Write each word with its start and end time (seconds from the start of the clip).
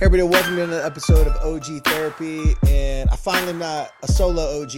Hey 0.00 0.06
everybody, 0.06 0.32
welcome 0.32 0.56
to 0.56 0.64
another 0.64 0.82
episode 0.82 1.26
of 1.26 1.36
OG 1.44 1.84
Therapy, 1.84 2.54
and 2.66 3.10
I 3.10 3.16
finally 3.16 3.52
not 3.52 3.92
a 4.02 4.08
solo 4.08 4.62
OG. 4.62 4.72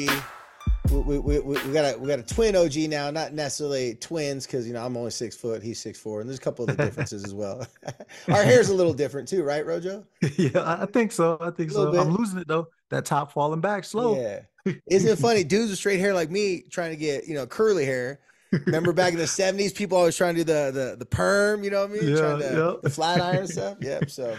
We, 0.91 0.99
we, 0.99 1.19
we, 1.21 1.39
we 1.39 1.73
got 1.73 1.95
a 1.95 1.97
we 1.97 2.09
got 2.09 2.19
a 2.19 2.25
twin 2.25 2.57
OG 2.57 2.91
now, 2.91 3.09
not 3.13 3.33
necessarily 3.33 3.95
twins 3.95 4.47
because 4.47 4.67
you 4.67 4.73
know 4.73 4.85
I'm 4.85 4.97
only 4.97 5.13
six 5.13 5.37
foot, 5.37 5.63
he's 5.63 5.79
six 5.79 5.97
four, 5.97 6.21
and 6.21 6.29
there's 6.29 6.41
a 6.41 6.43
couple 6.43 6.69
of 6.69 6.77
the 6.77 6.85
differences 6.87 7.23
as 7.23 7.35
well. 7.35 7.65
Our 8.33 8.43
hair's 8.43 8.71
a 8.71 8.75
little 8.75 8.93
different 8.93 9.29
too, 9.29 9.45
right, 9.45 9.65
Rojo? 9.65 10.05
Yeah, 10.37 10.51
I 10.57 10.87
think 10.87 11.13
so. 11.13 11.39
I 11.41 11.53
think 11.53 11.71
so. 11.71 11.93
Bit. 11.93 12.01
I'm 12.01 12.17
losing 12.17 12.41
it 12.41 12.49
though. 12.49 12.67
That 12.91 13.05
top 13.05 13.31
falling 13.31 13.61
back 13.61 13.85
slow. 13.85 14.21
Yeah, 14.21 14.41
isn't 14.89 15.09
it 15.09 15.21
funny? 15.21 15.45
Dudes 15.45 15.71
with 15.71 15.79
straight 15.79 16.01
hair 16.01 16.15
like 16.15 16.33
me 16.33 16.65
trying 16.69 16.91
to 16.91 16.97
get 16.97 17.29
you 17.29 17.35
know 17.35 17.47
curly 17.47 17.85
hair. 17.85 18.19
Remember 18.67 18.93
back 18.93 19.13
in 19.13 19.21
the 19.21 19.27
'70s, 19.27 19.73
people 19.73 19.99
always 19.99 20.17
trying 20.17 20.35
to 20.35 20.43
do 20.43 20.53
the 20.53 20.73
the 20.73 20.97
the 20.99 21.07
perm. 21.07 21.63
You 21.63 21.71
know 21.71 21.87
what 21.87 21.91
I 21.91 22.01
mean? 22.01 22.09
Yeah, 22.09 22.17
trying 22.17 22.39
to, 22.41 22.45
yeah. 22.45 22.75
the 22.83 22.91
flat 22.91 23.21
iron 23.21 23.47
stuff. 23.47 23.77
Yep. 23.81 24.11
So 24.11 24.37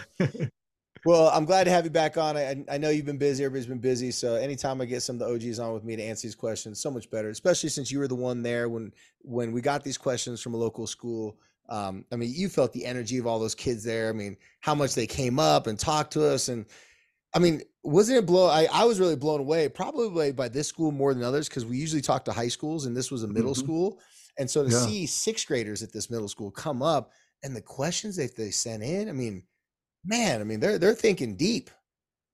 well, 1.04 1.28
I'm 1.28 1.44
glad 1.44 1.64
to 1.64 1.70
have 1.70 1.84
you 1.84 1.90
back 1.90 2.16
on. 2.16 2.36
I, 2.36 2.64
I 2.70 2.78
know 2.78 2.88
you've 2.88 3.04
been 3.04 3.18
busy. 3.18 3.44
Everybody's 3.44 3.66
been 3.66 3.78
busy. 3.78 4.10
So 4.10 4.36
anytime 4.36 4.80
I 4.80 4.86
get 4.86 5.02
some 5.02 5.20
of 5.20 5.20
the 5.20 5.34
OGs 5.34 5.58
on 5.58 5.74
with 5.74 5.84
me 5.84 5.96
to 5.96 6.02
answer 6.02 6.26
these 6.26 6.34
questions, 6.34 6.80
so 6.80 6.90
much 6.90 7.10
better. 7.10 7.28
Especially 7.28 7.68
since 7.68 7.92
you 7.92 7.98
were 7.98 8.08
the 8.08 8.14
one 8.14 8.42
there 8.42 8.68
when 8.68 8.92
when 9.20 9.52
we 9.52 9.60
got 9.60 9.84
these 9.84 9.98
questions 9.98 10.40
from 10.40 10.54
a 10.54 10.56
local 10.56 10.86
school. 10.86 11.36
Um, 11.68 12.04
I 12.12 12.16
mean, 12.16 12.32
you 12.34 12.48
felt 12.48 12.72
the 12.72 12.84
energy 12.84 13.18
of 13.18 13.26
all 13.26 13.38
those 13.38 13.54
kids 13.54 13.84
there. 13.84 14.08
I 14.08 14.12
mean, 14.12 14.36
how 14.60 14.74
much 14.74 14.94
they 14.94 15.06
came 15.06 15.38
up 15.38 15.66
and 15.66 15.78
talked 15.78 16.12
to 16.14 16.26
us, 16.26 16.48
and 16.48 16.66
I 17.34 17.38
mean, 17.38 17.62
wasn't 17.82 18.18
it 18.18 18.26
blow? 18.26 18.48
I, 18.48 18.66
I 18.70 18.84
was 18.84 19.00
really 19.00 19.16
blown 19.16 19.40
away, 19.40 19.68
probably 19.68 20.32
by 20.32 20.48
this 20.48 20.68
school 20.68 20.92
more 20.92 21.14
than 21.14 21.22
others, 21.22 21.48
because 21.48 21.64
we 21.64 21.78
usually 21.78 22.02
talk 22.02 22.24
to 22.26 22.32
high 22.32 22.48
schools, 22.48 22.84
and 22.84 22.94
this 22.94 23.10
was 23.10 23.22
a 23.22 23.28
middle 23.28 23.52
mm-hmm. 23.52 23.64
school, 23.64 23.98
and 24.38 24.50
so 24.50 24.62
to 24.62 24.70
yeah. 24.70 24.78
see 24.78 25.06
sixth 25.06 25.46
graders 25.46 25.82
at 25.82 25.92
this 25.92 26.10
middle 26.10 26.28
school 26.28 26.50
come 26.50 26.82
up 26.82 27.12
and 27.42 27.54
the 27.54 27.62
questions 27.62 28.16
that 28.16 28.36
they 28.36 28.50
sent 28.50 28.82
in, 28.82 29.08
I 29.08 29.12
mean 29.12 29.42
man, 30.04 30.40
I 30.40 30.44
mean, 30.44 30.60
they're 30.60 30.78
they're 30.78 30.94
thinking 30.94 31.36
deep. 31.36 31.70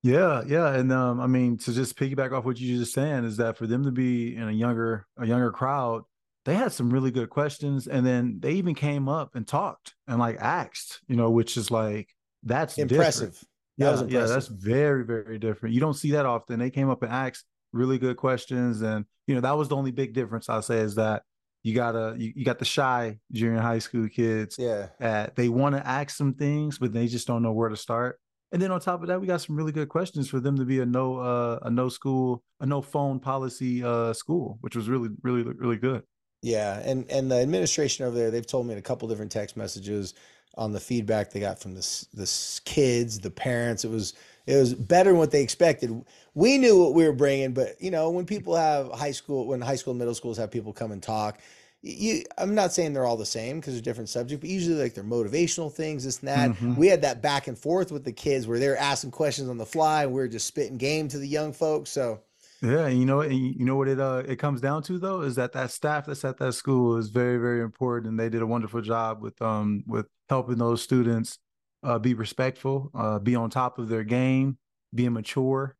Yeah, 0.02 0.42
yeah, 0.46 0.74
and 0.74 0.90
um, 0.92 1.20
I 1.20 1.26
mean, 1.26 1.58
to 1.58 1.72
just 1.72 1.96
piggyback 1.96 2.32
off 2.32 2.44
what 2.44 2.58
you 2.58 2.78
just 2.78 2.94
saying 2.94 3.24
is 3.24 3.36
that 3.36 3.58
for 3.58 3.66
them 3.66 3.84
to 3.84 3.90
be 3.90 4.34
in 4.34 4.48
a 4.48 4.52
younger 4.52 5.06
a 5.18 5.26
younger 5.26 5.50
crowd, 5.50 6.04
they 6.44 6.54
had 6.54 6.72
some 6.72 6.90
really 6.90 7.10
good 7.10 7.28
questions, 7.28 7.86
and 7.86 8.06
then 8.06 8.38
they 8.40 8.52
even 8.52 8.74
came 8.74 9.08
up 9.08 9.34
and 9.34 9.46
talked 9.46 9.94
and 10.08 10.18
like 10.18 10.38
asked, 10.40 11.00
you 11.06 11.16
know, 11.16 11.30
which 11.30 11.56
is 11.56 11.70
like 11.70 12.08
that's 12.42 12.78
impressive. 12.78 13.32
Different. 13.32 13.48
Yeah, 13.76 13.92
that 13.92 14.10
yeah, 14.10 14.24
that's 14.26 14.46
very 14.46 15.04
very 15.04 15.38
different. 15.38 15.74
You 15.74 15.80
don't 15.80 15.94
see 15.94 16.12
that 16.12 16.26
often. 16.26 16.58
They 16.58 16.70
came 16.70 16.88
up 16.88 17.02
and 17.02 17.12
asked 17.12 17.44
really 17.72 17.98
good 17.98 18.16
questions, 18.16 18.80
and 18.80 19.04
you 19.26 19.34
know 19.34 19.42
that 19.42 19.56
was 19.56 19.68
the 19.68 19.76
only 19.76 19.90
big 19.90 20.14
difference 20.14 20.48
I'll 20.48 20.62
say 20.62 20.78
is 20.78 20.94
that 20.94 21.24
you 21.62 21.74
gotta 21.74 22.14
you, 22.18 22.32
you 22.34 22.44
got 22.44 22.58
the 22.58 22.64
shy 22.64 23.18
junior 23.32 23.60
high 23.60 23.78
school 23.78 24.08
kids 24.08 24.56
yeah. 24.58 24.88
that 24.98 25.36
they 25.36 25.48
want 25.48 25.74
to 25.76 25.86
ask 25.86 26.16
some 26.16 26.34
things 26.34 26.78
but 26.78 26.92
they 26.92 27.06
just 27.06 27.26
don't 27.26 27.42
know 27.42 27.52
where 27.52 27.68
to 27.68 27.76
start. 27.76 28.18
And 28.52 28.60
then 28.60 28.72
on 28.72 28.80
top 28.80 29.00
of 29.02 29.08
that 29.08 29.20
we 29.20 29.26
got 29.26 29.40
some 29.40 29.56
really 29.56 29.72
good 29.72 29.88
questions 29.88 30.28
for 30.28 30.40
them 30.40 30.56
to 30.56 30.64
be 30.64 30.80
a 30.80 30.86
no 30.86 31.16
uh 31.16 31.58
a 31.62 31.70
no 31.70 31.88
school 31.88 32.42
a 32.60 32.66
no 32.66 32.82
phone 32.82 33.20
policy 33.20 33.84
uh 33.84 34.12
school 34.12 34.58
which 34.60 34.74
was 34.74 34.88
really 34.88 35.10
really 35.22 35.42
really 35.42 35.76
good. 35.76 36.02
Yeah 36.42 36.80
and 36.84 37.08
and 37.10 37.30
the 37.30 37.36
administration 37.36 38.06
over 38.06 38.16
there 38.16 38.30
they've 38.30 38.46
told 38.46 38.66
me 38.66 38.72
in 38.72 38.78
a 38.78 38.82
couple 38.82 39.08
different 39.08 39.32
text 39.32 39.56
messages 39.56 40.14
on 40.56 40.72
the 40.72 40.80
feedback 40.80 41.30
they 41.30 41.40
got 41.40 41.60
from 41.60 41.74
the 41.74 42.06
the 42.14 42.60
kids 42.64 43.20
the 43.20 43.30
parents 43.30 43.84
it 43.84 43.90
was 43.90 44.14
it 44.46 44.56
was 44.56 44.74
better 44.74 45.10
than 45.10 45.18
what 45.18 45.30
they 45.30 45.42
expected 45.42 46.04
we 46.34 46.58
knew 46.58 46.78
what 46.78 46.94
we 46.94 47.04
were 47.04 47.12
bringing, 47.12 47.52
but 47.52 47.80
you 47.80 47.90
know, 47.90 48.10
when 48.10 48.26
people 48.26 48.54
have 48.54 48.90
high 48.92 49.10
school, 49.10 49.46
when 49.46 49.60
high 49.60 49.76
school, 49.76 49.94
middle 49.94 50.14
schools 50.14 50.38
have 50.38 50.50
people 50.50 50.72
come 50.72 50.92
and 50.92 51.02
talk, 51.02 51.40
you, 51.82 52.22
I'm 52.36 52.54
not 52.54 52.72
saying 52.72 52.92
they're 52.92 53.06
all 53.06 53.16
the 53.16 53.26
same 53.26 53.58
because 53.58 53.74
they're 53.74 53.82
different 53.82 54.10
subjects, 54.10 54.40
but 54.40 54.50
usually 54.50 54.80
like 54.80 54.94
they're 54.94 55.02
motivational 55.02 55.72
things, 55.72 56.04
this 56.04 56.20
and 56.20 56.28
that. 56.28 56.50
Mm-hmm. 56.50 56.76
We 56.76 56.88
had 56.88 57.02
that 57.02 57.22
back 57.22 57.48
and 57.48 57.58
forth 57.58 57.90
with 57.90 58.04
the 58.04 58.12
kids 58.12 58.46
where 58.46 58.58
they're 58.58 58.76
asking 58.76 59.12
questions 59.12 59.48
on 59.48 59.58
the 59.58 59.66
fly, 59.66 60.04
and 60.04 60.12
we 60.12 60.20
are 60.20 60.28
just 60.28 60.46
spitting 60.46 60.76
game 60.76 61.08
to 61.08 61.18
the 61.18 61.28
young 61.28 61.52
folks. 61.52 61.90
So. 61.90 62.20
Yeah, 62.62 62.88
you 62.88 63.06
know, 63.06 63.22
you 63.22 63.64
know 63.64 63.76
what 63.76 63.88
it 63.88 63.98
uh 63.98 64.22
it 64.28 64.36
comes 64.36 64.60
down 64.60 64.82
to 64.82 64.98
though 64.98 65.22
is 65.22 65.36
that 65.36 65.52
that 65.52 65.70
staff 65.70 66.04
that's 66.04 66.26
at 66.26 66.36
that 66.36 66.52
school 66.52 66.98
is 66.98 67.08
very 67.08 67.38
very 67.38 67.62
important, 67.62 68.10
and 68.10 68.20
they 68.20 68.28
did 68.28 68.42
a 68.42 68.46
wonderful 68.46 68.82
job 68.82 69.22
with 69.22 69.40
um 69.40 69.82
with 69.86 70.04
helping 70.28 70.58
those 70.58 70.82
students 70.82 71.38
uh, 71.82 71.98
be 71.98 72.14
respectful, 72.14 72.90
uh, 72.94 73.18
be 73.18 73.34
on 73.34 73.50
top 73.50 73.78
of 73.78 73.88
their 73.88 74.04
game, 74.04 74.58
be 74.94 75.08
mature, 75.08 75.76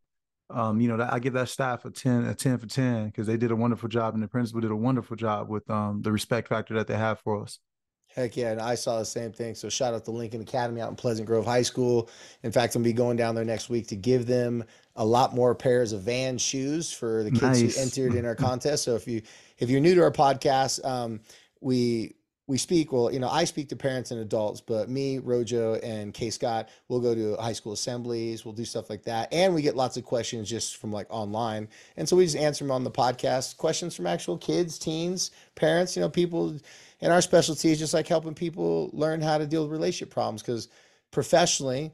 um, 0.53 0.81
you 0.81 0.89
know, 0.89 1.09
I 1.09 1.19
give 1.21 1.33
that 1.35 1.49
staff 1.49 1.85
a 1.85 1.91
10, 1.91 2.25
a 2.25 2.35
10 2.35 2.59
for 2.59 2.67
10 2.67 3.07
because 3.07 3.27
they 3.27 3.37
did 3.37 3.51
a 3.51 3.57
wonderful 3.57 3.89
job 3.89 4.15
and 4.15 4.23
the 4.23 4.29
principal 4.29 4.61
did 4.61 4.71
a 4.71 4.77
wonderful 4.77 5.17
job 5.17 5.49
with 5.49 5.69
um, 5.71 6.03
the 6.03 6.11
respect 6.11 6.49
factor 6.49 6.75
that 6.75 6.87
they 6.87 6.97
have 6.97 7.21
for 7.21 7.43
us. 7.43 7.61
Heck 8.09 8.37
yeah, 8.37 8.51
and 8.51 8.61
I 8.61 8.75
saw 8.75 8.99
the 8.99 9.05
same 9.05 9.31
thing. 9.31 9.55
So 9.55 9.69
shout 9.69 9.95
out 9.95 10.05
to 10.07 10.11
Lincoln 10.11 10.41
Academy 10.41 10.81
out 10.81 10.91
in 10.91 10.97
Pleasant 10.97 11.29
Grove 11.29 11.45
High 11.45 11.63
School. 11.63 12.11
In 12.43 12.51
fact, 12.51 12.75
I'm 12.75 12.83
gonna 12.83 12.91
be 12.91 12.93
going 12.93 13.17
down 13.17 13.37
there 13.37 13.45
next 13.45 13.69
week 13.69 13.87
to 13.87 13.95
give 13.95 14.27
them 14.27 14.65
a 14.97 15.05
lot 15.05 15.33
more 15.33 15.55
pairs 15.55 15.93
of 15.93 16.03
Van 16.03 16.37
shoes 16.37 16.93
for 16.93 17.23
the 17.23 17.31
kids 17.31 17.63
nice. 17.63 17.77
who 17.77 17.83
entered 17.83 18.17
in 18.17 18.27
our 18.27 18.35
contest. 18.35 18.83
So 18.83 18.97
if 18.97 19.07
you 19.07 19.23
if 19.59 19.71
you're 19.71 19.81
new 19.81 19.95
to 19.95 20.03
our 20.03 20.11
podcast, 20.11 20.85
um, 20.85 21.21
we 21.61 22.17
we 22.51 22.59
speak 22.59 22.91
well 22.93 23.13
you 23.13 23.21
know 23.21 23.29
i 23.29 23.45
speak 23.45 23.69
to 23.69 23.77
parents 23.77 24.11
and 24.11 24.21
adults 24.21 24.61
but 24.61 24.91
me 24.91 25.19
rojo 25.19 25.75
and 25.77 26.13
k 26.13 26.31
scott 26.31 26.69
will 26.89 26.99
go 26.99 27.15
to 27.15 27.37
high 27.37 27.53
school 27.53 27.73
assemblies 27.73 28.45
we'll 28.45 28.53
do 28.53 28.65
stuff 28.65 28.91
like 28.91 29.05
that 29.05 29.33
and 29.33 29.55
we 29.55 29.63
get 29.63 29.77
lots 29.77 29.97
of 29.97 30.05
questions 30.05 30.51
just 30.51 30.77
from 30.77 30.91
like 30.91 31.07
online. 31.11 31.69
And 31.97 32.09
so 32.09 32.17
we 32.17 32.25
just 32.25 32.37
answer 32.37 32.65
them 32.65 32.73
on 32.73 32.83
the 32.83 32.91
podcast 32.91 33.57
questions 33.57 33.95
from 33.95 34.09
actual 34.09 34.37
kids 34.37 34.81
teens 34.81 35.31
parents 35.55 35.95
you 35.95 36.03
know 36.03 36.09
people 36.09 36.59
and 37.01 37.13
our 37.13 37.23
specialty 37.23 37.71
is 37.71 37.79
just 37.79 37.95
like 37.95 38.09
helping 38.09 38.35
people 38.35 38.91
learn 38.93 39.21
how 39.21 39.39
to 39.39 39.47
deal 39.47 39.63
with 39.63 39.71
relationship 39.71 40.13
problems 40.13 40.43
because 40.43 40.69
professionally 41.13 41.93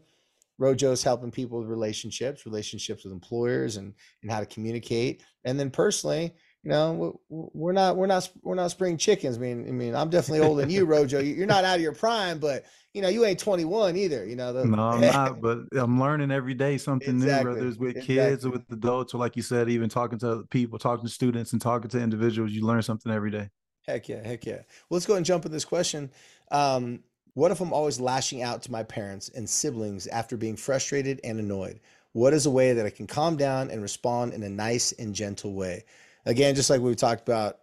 rojo's 0.58 1.02
helping 1.02 1.30
people 1.30 1.58
with 1.58 1.68
relationships 1.68 2.46
relationships 2.46 3.04
with 3.04 3.12
employers 3.12 3.76
and 3.76 3.92
and 4.22 4.30
how 4.30 4.40
to 4.40 4.46
communicate. 4.46 5.22
And 5.44 5.60
then 5.60 5.70
personally 5.70 6.32
you 6.62 6.70
know, 6.70 7.20
we're 7.28 7.72
not 7.72 7.96
we're 7.96 8.06
not 8.06 8.28
we're 8.42 8.54
not 8.54 8.70
spring 8.70 8.96
chickens. 8.96 9.36
I 9.36 9.40
mean, 9.40 9.68
I 9.68 9.70
mean, 9.70 9.94
I'm 9.94 10.10
definitely 10.10 10.46
older 10.46 10.62
than 10.62 10.70
you, 10.70 10.84
Rojo. 10.86 11.20
You're 11.20 11.46
not 11.46 11.64
out 11.64 11.76
of 11.76 11.80
your 11.80 11.94
prime, 11.94 12.38
but 12.38 12.64
you 12.92 13.02
know, 13.02 13.08
you 13.08 13.24
ain't 13.24 13.38
21 13.38 13.96
either. 13.96 14.24
You 14.24 14.36
know, 14.36 14.52
the, 14.52 14.64
no, 14.64 14.82
I'm 14.82 15.00
not. 15.12 15.40
But 15.40 15.60
I'm 15.72 16.00
learning 16.00 16.30
every 16.30 16.54
day 16.54 16.78
something 16.78 17.16
exactly. 17.16 17.44
new, 17.44 17.56
whether 17.56 17.68
it's 17.68 17.78
with 17.78 17.90
exactly. 17.90 18.14
kids 18.14 18.46
or 18.46 18.50
with 18.50 18.62
adults, 18.72 19.14
or 19.14 19.18
like 19.18 19.36
you 19.36 19.42
said, 19.42 19.68
even 19.68 19.88
talking 19.88 20.18
to 20.20 20.44
people, 20.50 20.78
talking 20.78 21.04
to 21.04 21.12
students, 21.12 21.52
and 21.52 21.62
talking 21.62 21.90
to 21.90 22.00
individuals. 22.00 22.52
You 22.52 22.66
learn 22.66 22.82
something 22.82 23.12
every 23.12 23.30
day. 23.30 23.50
Heck 23.86 24.08
yeah, 24.08 24.26
heck 24.26 24.44
yeah. 24.44 24.62
Well, 24.88 24.96
let's 24.96 25.06
go 25.06 25.14
and 25.14 25.24
jump 25.24 25.46
in 25.46 25.52
this 25.52 25.64
question. 25.64 26.10
Um, 26.50 27.00
what 27.34 27.52
if 27.52 27.60
I'm 27.60 27.72
always 27.72 28.00
lashing 28.00 28.42
out 28.42 28.62
to 28.62 28.72
my 28.72 28.82
parents 28.82 29.28
and 29.28 29.48
siblings 29.48 30.06
after 30.06 30.36
being 30.36 30.56
frustrated 30.56 31.20
and 31.22 31.38
annoyed? 31.38 31.80
What 32.12 32.32
is 32.32 32.46
a 32.46 32.50
way 32.50 32.72
that 32.72 32.86
I 32.86 32.90
can 32.90 33.06
calm 33.06 33.36
down 33.36 33.70
and 33.70 33.82
respond 33.82 34.32
in 34.32 34.42
a 34.42 34.48
nice 34.48 34.92
and 34.92 35.14
gentle 35.14 35.52
way? 35.52 35.84
Again, 36.26 36.54
just 36.54 36.68
like 36.68 36.80
we 36.80 36.94
talked 36.94 37.26
about, 37.26 37.58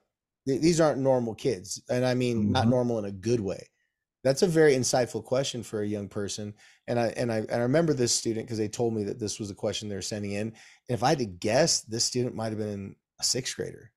th- 0.47 0.62
these 0.62 0.81
aren't 0.81 1.00
normal 1.00 1.35
kids. 1.35 1.81
And 1.90 2.06
I 2.06 2.16
mean, 2.16 2.44
mm-hmm. 2.44 2.51
not 2.53 2.68
normal 2.68 3.00
in 3.00 3.06
a 3.06 3.12
good 3.12 3.40
way. 3.40 3.68
That's 4.24 4.41
a 4.41 4.47
very 4.47 4.74
insightful 4.74 5.24
question 5.24 5.63
for 5.63 5.81
a 5.81 5.88
young 5.88 6.07
person. 6.07 6.53
And 6.88 6.97
I 6.97 7.07
and 7.18 7.31
I 7.31 7.40
and 7.40 7.56
I 7.56 7.57
remember 7.59 7.94
this 7.94 8.13
student 8.13 8.46
because 8.46 8.57
they 8.57 8.69
told 8.69 8.94
me 8.94 9.03
that 9.03 9.19
this 9.19 9.38
was 9.38 9.51
a 9.51 9.56
question 9.56 9.90
they 9.90 9.96
were 9.96 10.01
sending 10.01 10.31
in. 10.31 10.48
And 10.48 10.54
if 10.88 11.04
I 11.04 11.10
had 11.10 11.19
to 11.19 11.25
guess, 11.25 11.81
this 11.81 12.06
student 12.06 12.33
might 12.33 12.50
have 12.50 12.57
been 12.57 12.95
a 13.19 13.24
sixth 13.24 13.56
grader. 13.56 13.92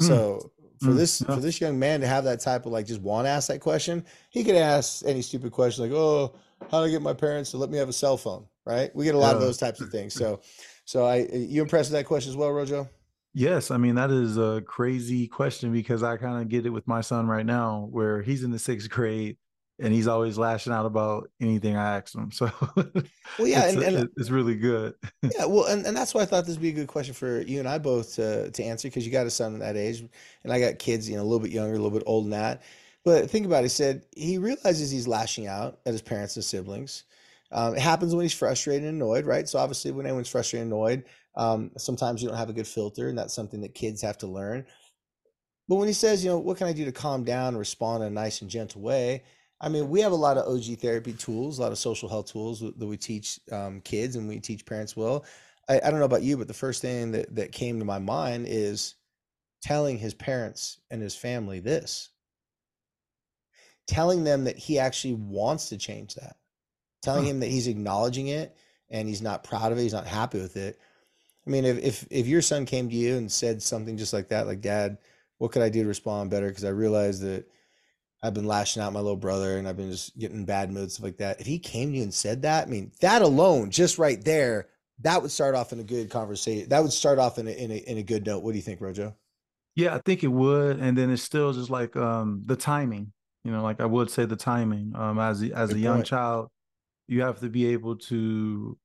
Mm. 0.00 0.06
So 0.06 0.52
for 0.80 0.90
mm. 0.90 0.96
this 0.96 1.20
yeah. 1.20 1.34
for 1.34 1.40
this 1.40 1.60
young 1.60 1.76
man 1.76 2.00
to 2.00 2.06
have 2.06 2.22
that 2.24 2.40
type 2.40 2.66
of 2.66 2.72
like 2.72 2.86
just 2.86 3.00
want 3.00 3.26
to 3.26 3.30
ask 3.30 3.48
that 3.48 3.60
question, 3.60 4.04
he 4.30 4.44
could 4.44 4.54
ask 4.54 5.04
any 5.04 5.22
stupid 5.22 5.50
question 5.50 5.84
like, 5.84 5.92
"Oh, 5.92 6.36
how 6.70 6.80
do 6.80 6.86
I 6.86 6.90
get 6.90 7.02
my 7.02 7.14
parents 7.14 7.50
to 7.50 7.58
let 7.58 7.70
me 7.70 7.78
have 7.78 7.88
a 7.88 7.92
cell 7.92 8.16
phone?" 8.16 8.46
Right? 8.64 8.94
We 8.94 9.04
get 9.04 9.16
a 9.16 9.18
lot 9.18 9.30
yeah. 9.30 9.36
of 9.36 9.40
those 9.40 9.56
types 9.56 9.80
of 9.80 9.90
things. 9.90 10.14
So, 10.14 10.40
so 10.84 11.04
I 11.04 11.28
you 11.32 11.62
impressed 11.62 11.90
with 11.90 11.98
that 11.98 12.06
question 12.06 12.30
as 12.30 12.36
well, 12.36 12.52
Rojo? 12.52 12.88
Yes, 13.38 13.70
I 13.70 13.76
mean 13.76 13.94
that 13.94 14.10
is 14.10 14.36
a 14.36 14.64
crazy 14.66 15.28
question 15.28 15.70
because 15.70 16.02
I 16.02 16.16
kind 16.16 16.42
of 16.42 16.48
get 16.48 16.66
it 16.66 16.70
with 16.70 16.88
my 16.88 17.00
son 17.02 17.28
right 17.28 17.46
now, 17.46 17.86
where 17.92 18.20
he's 18.20 18.42
in 18.42 18.50
the 18.50 18.58
sixth 18.58 18.90
grade 18.90 19.36
and 19.78 19.94
he's 19.94 20.08
always 20.08 20.36
lashing 20.36 20.72
out 20.72 20.86
about 20.86 21.30
anything 21.40 21.76
I 21.76 21.98
ask 21.98 22.16
him. 22.16 22.32
So, 22.32 22.50
well, 22.74 22.84
yeah, 23.38 23.66
it's, 23.66 23.74
and, 23.74 23.96
and, 23.96 24.08
it's 24.16 24.30
really 24.30 24.56
good. 24.56 24.94
yeah, 25.22 25.44
well, 25.44 25.66
and, 25.66 25.86
and 25.86 25.96
that's 25.96 26.14
why 26.14 26.22
I 26.22 26.24
thought 26.24 26.46
this 26.46 26.56
would 26.56 26.62
be 26.62 26.70
a 26.70 26.72
good 26.72 26.88
question 26.88 27.14
for 27.14 27.42
you 27.42 27.60
and 27.60 27.68
I 27.68 27.78
both 27.78 28.16
to 28.16 28.50
to 28.50 28.64
answer 28.64 28.88
because 28.88 29.06
you 29.06 29.12
got 29.12 29.24
a 29.24 29.30
son 29.30 29.56
that 29.60 29.76
age, 29.76 30.00
and 30.42 30.52
I 30.52 30.58
got 30.58 30.80
kids, 30.80 31.08
you 31.08 31.14
know, 31.14 31.22
a 31.22 31.28
little 31.28 31.38
bit 31.38 31.52
younger, 31.52 31.74
a 31.74 31.78
little 31.78 31.96
bit 31.96 32.02
older 32.06 32.28
than 32.28 32.40
that. 32.40 32.62
But 33.04 33.30
think 33.30 33.46
about 33.46 33.60
it. 33.60 33.66
He 33.66 33.68
said 33.68 34.04
he 34.16 34.38
realizes 34.38 34.90
he's 34.90 35.06
lashing 35.06 35.46
out 35.46 35.78
at 35.86 35.92
his 35.92 36.02
parents 36.02 36.34
and 36.34 36.44
siblings. 36.44 37.04
Um, 37.52 37.76
it 37.76 37.80
happens 37.80 38.16
when 38.16 38.24
he's 38.24 38.34
frustrated 38.34 38.82
and 38.82 39.00
annoyed, 39.00 39.26
right? 39.26 39.48
So 39.48 39.60
obviously, 39.60 39.92
when 39.92 40.06
anyone's 40.06 40.28
frustrated 40.28 40.64
and 40.64 40.72
annoyed, 40.72 41.04
um, 41.38 41.70
sometimes 41.78 42.20
you 42.20 42.28
don't 42.28 42.36
have 42.36 42.50
a 42.50 42.54
good 42.54 42.66
filter, 42.66 43.08
and 43.08 43.16
that's 43.16 43.32
something 43.32 43.62
that 43.62 43.74
kids 43.74 44.02
have 44.02 44.18
to 44.18 44.26
learn. 44.26 44.66
But 45.68 45.76
when 45.76 45.88
he 45.88 45.94
says, 45.94 46.24
you 46.24 46.30
know, 46.30 46.38
what 46.38 46.58
can 46.58 46.66
I 46.66 46.72
do 46.72 46.84
to 46.84 46.92
calm 46.92 47.24
down 47.24 47.48
and 47.48 47.58
respond 47.58 48.02
in 48.02 48.08
a 48.08 48.10
nice 48.10 48.42
and 48.42 48.50
gentle 48.50 48.82
way? 48.82 49.22
I 49.60 49.68
mean, 49.68 49.88
we 49.88 50.00
have 50.00 50.12
a 50.12 50.16
lot 50.16 50.36
of 50.36 50.52
OG 50.52 50.78
therapy 50.78 51.12
tools, 51.12 51.58
a 51.58 51.62
lot 51.62 51.72
of 51.72 51.78
social 51.78 52.08
health 52.08 52.32
tools 52.32 52.60
that 52.60 52.86
we 52.86 52.96
teach 52.96 53.40
um, 53.52 53.80
kids 53.80 54.16
and 54.16 54.28
we 54.28 54.40
teach 54.40 54.66
parents 54.66 54.96
well. 54.96 55.24
I, 55.68 55.80
I 55.84 55.90
don't 55.90 55.98
know 55.98 56.04
about 56.04 56.22
you, 56.22 56.36
but 56.36 56.48
the 56.48 56.54
first 56.54 56.82
thing 56.82 57.12
that, 57.12 57.34
that 57.34 57.52
came 57.52 57.78
to 57.78 57.84
my 57.84 57.98
mind 57.98 58.46
is 58.48 58.94
telling 59.62 59.98
his 59.98 60.14
parents 60.14 60.80
and 60.90 61.02
his 61.02 61.14
family 61.14 61.60
this, 61.60 62.10
telling 63.86 64.24
them 64.24 64.44
that 64.44 64.56
he 64.56 64.78
actually 64.78 65.14
wants 65.14 65.68
to 65.68 65.76
change 65.76 66.14
that, 66.14 66.36
telling 67.02 67.26
him 67.26 67.40
that 67.40 67.50
he's 67.50 67.66
acknowledging 67.66 68.28
it 68.28 68.56
and 68.90 69.08
he's 69.08 69.22
not 69.22 69.44
proud 69.44 69.72
of 69.72 69.78
it, 69.78 69.82
he's 69.82 69.92
not 69.92 70.06
happy 70.06 70.40
with 70.40 70.56
it. 70.56 70.78
I 71.48 71.50
mean, 71.50 71.64
if, 71.64 71.78
if 71.78 72.06
if 72.10 72.26
your 72.26 72.42
son 72.42 72.66
came 72.66 72.90
to 72.90 72.94
you 72.94 73.16
and 73.16 73.32
said 73.32 73.62
something 73.62 73.96
just 73.96 74.12
like 74.12 74.28
that, 74.28 74.46
like 74.46 74.60
Dad, 74.60 74.98
what 75.38 75.50
could 75.50 75.62
I 75.62 75.70
do 75.70 75.82
to 75.82 75.88
respond 75.88 76.30
better? 76.30 76.48
Because 76.48 76.64
I 76.64 76.70
realized 76.70 77.22
that 77.22 77.46
I've 78.22 78.34
been 78.34 78.46
lashing 78.46 78.82
out 78.82 78.92
my 78.92 79.00
little 79.00 79.16
brother 79.16 79.56
and 79.56 79.66
I've 79.66 79.76
been 79.76 79.90
just 79.90 80.18
getting 80.18 80.44
bad 80.44 80.70
moods, 80.70 80.94
stuff 80.94 81.04
like 81.04 81.16
that. 81.18 81.40
If 81.40 81.46
he 81.46 81.58
came 81.58 81.92
to 81.92 81.96
you 81.96 82.02
and 82.02 82.12
said 82.12 82.42
that, 82.42 82.66
I 82.66 82.70
mean, 82.70 82.92
that 83.00 83.22
alone, 83.22 83.70
just 83.70 83.96
right 83.96 84.22
there, 84.22 84.68
that 85.00 85.22
would 85.22 85.30
start 85.30 85.54
off 85.54 85.72
in 85.72 85.80
a 85.80 85.84
good 85.84 86.10
conversation. 86.10 86.68
That 86.68 86.82
would 86.82 86.92
start 86.92 87.18
off 87.18 87.38
in 87.38 87.48
a, 87.48 87.52
in 87.52 87.70
a, 87.70 87.76
in 87.76 87.96
a 87.96 88.02
good 88.02 88.26
note. 88.26 88.42
What 88.42 88.52
do 88.52 88.58
you 88.58 88.62
think, 88.62 88.80
Rojo? 88.80 89.16
Yeah, 89.74 89.94
I 89.94 90.00
think 90.00 90.24
it 90.24 90.28
would. 90.28 90.80
And 90.80 90.98
then 90.98 91.10
it's 91.10 91.22
still 91.22 91.52
just 91.52 91.70
like 91.70 91.96
um, 91.96 92.42
the 92.44 92.56
timing, 92.56 93.12
you 93.44 93.52
know, 93.52 93.62
like 93.62 93.80
I 93.80 93.86
would 93.86 94.10
say 94.10 94.26
the 94.26 94.36
timing 94.36 94.92
um, 94.96 95.18
as, 95.18 95.42
as 95.42 95.68
good 95.68 95.76
a 95.76 95.80
young 95.80 95.98
point. 95.98 96.06
child, 96.06 96.48
you 97.06 97.22
have 97.22 97.40
to 97.40 97.48
be 97.48 97.68
able 97.68 97.96
to 97.96 98.76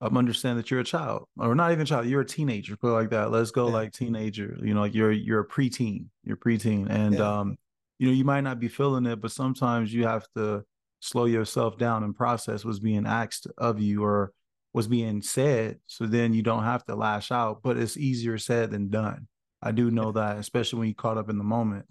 um, 0.00 0.16
understand 0.16 0.58
that 0.58 0.70
you're 0.70 0.80
a 0.80 0.84
child 0.84 1.26
or 1.36 1.54
not 1.54 1.72
even 1.72 1.82
a 1.82 1.86
child, 1.86 2.06
you're 2.06 2.22
a 2.22 2.26
teenager, 2.26 2.76
put 2.76 2.88
it 2.88 2.92
like 2.92 3.10
that. 3.10 3.30
Let's 3.30 3.50
go 3.50 3.68
yeah. 3.68 3.74
like 3.74 3.92
teenager, 3.92 4.56
you 4.62 4.74
know, 4.74 4.80
like 4.80 4.94
you're, 4.94 5.12
you're 5.12 5.40
a 5.40 5.48
preteen, 5.48 6.06
you're 6.24 6.36
preteen. 6.36 6.88
And, 6.88 7.14
yeah. 7.14 7.40
um, 7.40 7.56
you 7.98 8.06
know, 8.06 8.12
you 8.12 8.24
might 8.24 8.40
not 8.40 8.58
be 8.58 8.68
feeling 8.68 9.06
it, 9.06 9.20
but 9.20 9.30
sometimes 9.30 9.92
you 9.92 10.06
have 10.06 10.26
to 10.36 10.64
slow 11.00 11.26
yourself 11.26 11.76
down 11.76 12.04
and 12.04 12.14
process 12.14 12.64
what's 12.64 12.78
being 12.78 13.06
asked 13.06 13.46
of 13.58 13.80
you 13.80 14.02
or 14.04 14.32
what's 14.72 14.88
being 14.88 15.20
said. 15.22 15.78
So 15.86 16.06
then 16.06 16.32
you 16.32 16.42
don't 16.42 16.64
have 16.64 16.84
to 16.86 16.94
lash 16.94 17.30
out, 17.30 17.60
but 17.62 17.76
it's 17.76 17.96
easier 17.96 18.38
said 18.38 18.70
than 18.70 18.88
done. 18.88 19.26
I 19.62 19.72
do 19.72 19.90
know 19.90 20.12
that, 20.12 20.38
especially 20.38 20.78
when 20.78 20.88
you 20.88 20.94
caught 20.94 21.18
up 21.18 21.28
in 21.28 21.38
the 21.38 21.44
moment. 21.44 21.86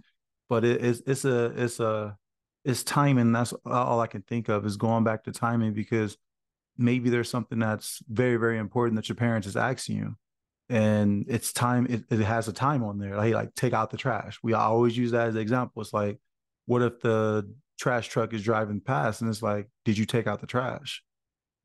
But 0.47 0.65
it, 0.65 0.83
it's 0.83 1.01
it's 1.05 1.25
a 1.25 1.45
it's 1.55 1.79
a 1.79 2.17
it's 2.65 2.83
timing. 2.83 3.31
That's 3.31 3.53
all 3.65 3.99
I 3.99 4.07
can 4.07 4.23
think 4.23 4.49
of 4.49 4.65
is 4.65 4.77
going 4.77 5.03
back 5.03 5.25
to 5.25 5.31
timing 5.31 5.73
because 5.73 6.17
maybe 6.79 7.09
there's 7.09 7.29
something 7.29 7.59
that's 7.59 8.01
very 8.09 8.37
very 8.37 8.57
important 8.57 8.95
that 8.95 9.09
your 9.09 9.15
parents 9.15 9.47
is 9.47 9.55
asking 9.55 9.97
you, 9.97 10.15
and 10.69 11.25
it's 11.27 11.53
time. 11.53 11.85
It, 11.87 12.05
it 12.09 12.23
has 12.23 12.47
a 12.47 12.53
time 12.53 12.83
on 12.83 12.97
there. 12.97 13.15
Like 13.15 13.33
like 13.33 13.55
take 13.55 13.73
out 13.73 13.91
the 13.91 13.97
trash. 13.97 14.39
We 14.41 14.53
always 14.53 14.97
use 14.97 15.11
that 15.11 15.27
as 15.27 15.35
an 15.35 15.41
example. 15.41 15.81
It's 15.81 15.93
like, 15.93 16.17
what 16.65 16.81
if 16.81 16.99
the 17.01 17.53
trash 17.79 18.07
truck 18.07 18.33
is 18.33 18.43
driving 18.43 18.81
past 18.81 19.21
and 19.21 19.29
it's 19.29 19.43
like, 19.43 19.69
did 19.85 19.97
you 19.97 20.05
take 20.05 20.27
out 20.27 20.41
the 20.41 20.47
trash? 20.47 21.03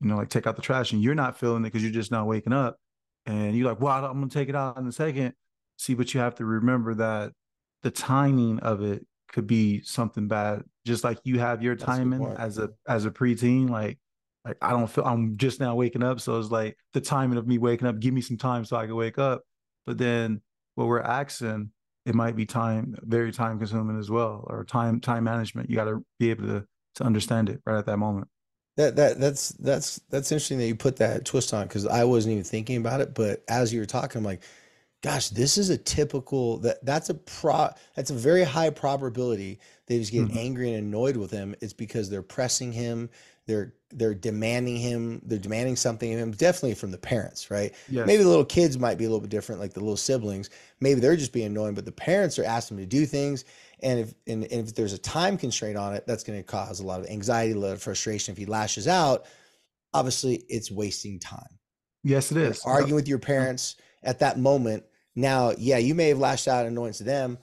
You 0.00 0.08
know, 0.08 0.16
like 0.16 0.28
take 0.28 0.46
out 0.46 0.56
the 0.56 0.62
trash 0.62 0.93
and 0.93 1.02
you're 1.02 1.14
not 1.14 1.38
feeling 1.38 1.64
it 1.64 1.69
because 1.69 1.82
you're 1.82 1.93
just 1.93 2.11
not 2.11 2.26
waking 2.26 2.52
up, 2.52 2.76
and 3.25 3.56
you're 3.56 3.69
like, 3.69 3.81
well, 3.81 4.05
I'm 4.05 4.20
gonna 4.20 4.28
take 4.28 4.49
it 4.49 4.56
out 4.56 4.76
in 4.76 4.87
a 4.87 4.93
second 4.93 5.34
See, 5.76 5.94
but 5.94 6.14
you 6.14 6.20
have 6.20 6.37
to 6.37 6.44
remember 6.44 6.94
that 6.94 7.32
the 7.82 7.90
timing 7.90 8.61
of 8.61 8.82
it 8.82 9.05
could 9.28 9.46
be 9.46 9.82
something 9.82 10.28
bad. 10.28 10.62
Just 10.87 11.02
like 11.02 11.19
you 11.25 11.40
have 11.40 11.62
your 11.62 11.75
timing 11.75 12.25
as 12.38 12.58
a 12.58 12.70
as 12.87 13.06
a 13.06 13.11
preteen, 13.11 13.69
like 13.69 13.99
like 14.44 14.56
I 14.61 14.70
don't 14.70 14.87
feel 14.87 15.05
I'm 15.05 15.37
just 15.37 15.61
now 15.61 15.75
waking 15.75 16.02
up. 16.02 16.20
So 16.20 16.38
it's 16.38 16.50
like 16.50 16.76
the 16.93 17.00
timing 17.00 17.38
of 17.38 17.46
me 17.46 17.58
waking 17.58 17.88
up, 17.88 18.00
give 18.00 18.14
me 18.14 18.20
some 18.20 18.37
time 18.37 18.64
so 18.64 18.76
I 18.76 18.87
can 18.87 18.96
wake 18.96 19.19
up. 19.19 19.43
But 19.87 19.99
then 19.99 20.41
what 20.75 20.87
we're 20.87 21.00
asking, 21.00 21.70
it 22.05 22.14
might 22.14 22.37
be 22.37 22.46
time 22.46 22.96
very 23.02 23.32
time 23.32 23.58
consuming 23.58 23.99
as 23.99 24.11
well, 24.11 24.44
or 24.49 24.64
time 24.64 25.00
time 25.00 25.25
management. 25.25 25.70
You 25.70 25.76
got 25.76 25.85
to 25.85 26.05
be 26.19 26.31
able 26.31 26.46
to 26.46 26.67
to 26.96 27.05
understand 27.05 27.49
it 27.49 27.61
right 27.67 27.79
at 27.79 27.87
that 27.87 27.99
moment. 27.99 28.29
That 28.76 28.96
that 28.96 29.20
that's 29.20 29.50
that's 29.50 30.00
that's 30.11 30.32
interesting 30.32 30.58
that 30.58 30.67
you 30.67 30.75
put 30.75 30.97
that 30.97 31.25
twist 31.25 31.55
on 31.55 31.67
because 31.67 31.87
I 31.87 32.05
wasn't 32.05 32.32
even 32.32 32.44
thinking 32.44 32.76
about 32.76 33.00
it. 33.00 33.14
But 33.14 33.43
as 33.49 33.73
you 33.73 33.81
were 33.81 33.87
talking, 33.87 34.19
I'm 34.19 34.25
like, 34.25 34.43
gosh, 35.02 35.29
this 35.31 35.56
is 35.56 35.70
a 35.70 35.79
typical 35.79 36.58
that 36.58 36.85
that's 36.85 37.08
a 37.08 37.14
pro 37.14 37.70
that's 37.94 38.11
a 38.11 38.14
very 38.14 38.44
high 38.44 38.70
probability 38.70 39.61
they 39.87 39.99
he's 39.99 40.11
getting 40.11 40.29
mm-hmm. 40.29 40.38
angry 40.38 40.73
and 40.73 40.87
annoyed 40.87 41.17
with 41.17 41.31
him. 41.31 41.55
It's 41.61 41.73
because 41.73 42.08
they're 42.08 42.23
pressing 42.23 42.73
him, 42.73 43.11
they're 43.47 43.75
they're 43.94 44.14
demanding 44.14 44.76
him, 44.76 45.23
they're 45.25 45.38
demanding 45.38 45.76
something 45.76 46.12
of 46.12 46.19
him, 46.19 46.32
definitely 46.32 46.75
from 46.75 46.91
the 46.91 46.99
parents, 46.99 47.50
right? 47.50 47.75
Yes. 47.88 48.06
Maybe 48.06 48.23
the 48.23 48.29
little 48.29 48.44
kids 48.44 48.79
might 48.79 48.99
be 48.99 49.05
a 49.05 49.08
little 49.08 49.20
bit 49.20 49.31
different, 49.31 49.61
like 49.61 49.73
the 49.73 49.81
little 49.81 49.96
siblings. 49.96 50.50
Maybe 50.81 51.00
they're 51.00 51.17
just 51.17 51.32
being 51.32 51.46
annoying, 51.46 51.75
but 51.75 51.85
the 51.85 51.93
parents 51.93 52.38
are 52.38 52.44
asking 52.44 52.79
him 52.79 52.85
to 52.85 52.88
do 52.88 53.06
things. 53.06 53.44
And 53.81 54.00
if 54.00 54.14
and, 54.26 54.44
and 54.44 54.69
if 54.69 54.75
there's 54.75 54.93
a 54.93 54.99
time 54.99 55.38
constraint 55.38 55.76
on 55.76 55.94
it, 55.94 56.06
that's 56.06 56.25
going 56.25 56.38
to 56.38 56.43
cause 56.43 56.81
a 56.81 56.87
lot 56.87 57.00
of 57.00 57.06
anxiety, 57.06 57.52
a 57.52 57.58
lot 57.58 57.73
of 57.73 57.82
frustration. 57.82 58.32
If 58.32 58.38
he 58.38 58.46
lashes 58.46 58.88
out, 58.88 59.26
obviously 59.93 60.44
it's 60.49 60.70
wasting 60.70 61.19
time. 61.19 61.58
Yes, 62.02 62.31
it 62.31 62.37
is. 62.37 62.62
arguing 62.64 62.97
with 62.97 63.08
your 63.08 63.19
parents 63.19 63.76
at 64.02 64.19
that 64.19 64.38
moment 64.38 64.85
now, 65.17 65.52
yeah, 65.56 65.79
you 65.79 65.94
may 65.94 66.08
have 66.08 66.19
lashed 66.19 66.49
out 66.49 66.67
annoyance 66.67 66.99
to 66.99 67.05
them, 67.05 67.38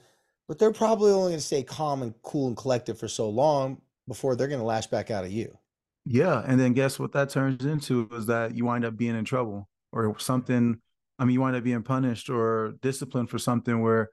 but 0.46 0.58
they're 0.58 0.72
probably 0.72 1.10
only 1.10 1.30
going 1.30 1.40
to 1.40 1.44
stay 1.44 1.62
calm 1.62 2.02
and 2.02 2.14
cool 2.22 2.48
and 2.48 2.56
collected 2.56 2.98
for 2.98 3.08
so 3.08 3.28
long 3.28 3.80
before 4.06 4.36
they're 4.36 4.48
going 4.48 4.60
to 4.60 4.66
lash 4.66 4.86
back 4.88 5.10
out 5.10 5.24
at 5.24 5.30
you. 5.30 5.56
Yeah, 6.04 6.42
and 6.46 6.58
then 6.58 6.72
guess 6.72 6.98
what 6.98 7.12
that 7.12 7.30
turns 7.30 7.64
into 7.64 8.08
is 8.12 8.26
that 8.26 8.56
you 8.56 8.64
wind 8.64 8.84
up 8.84 8.96
being 8.96 9.16
in 9.16 9.24
trouble 9.24 9.68
or 9.92 10.18
something. 10.18 10.80
I 11.18 11.24
mean, 11.24 11.34
you 11.34 11.40
wind 11.40 11.54
up 11.56 11.62
being 11.64 11.82
punished 11.82 12.28
or 12.28 12.74
disciplined 12.82 13.30
for 13.30 13.38
something 13.38 13.80
where 13.80 14.10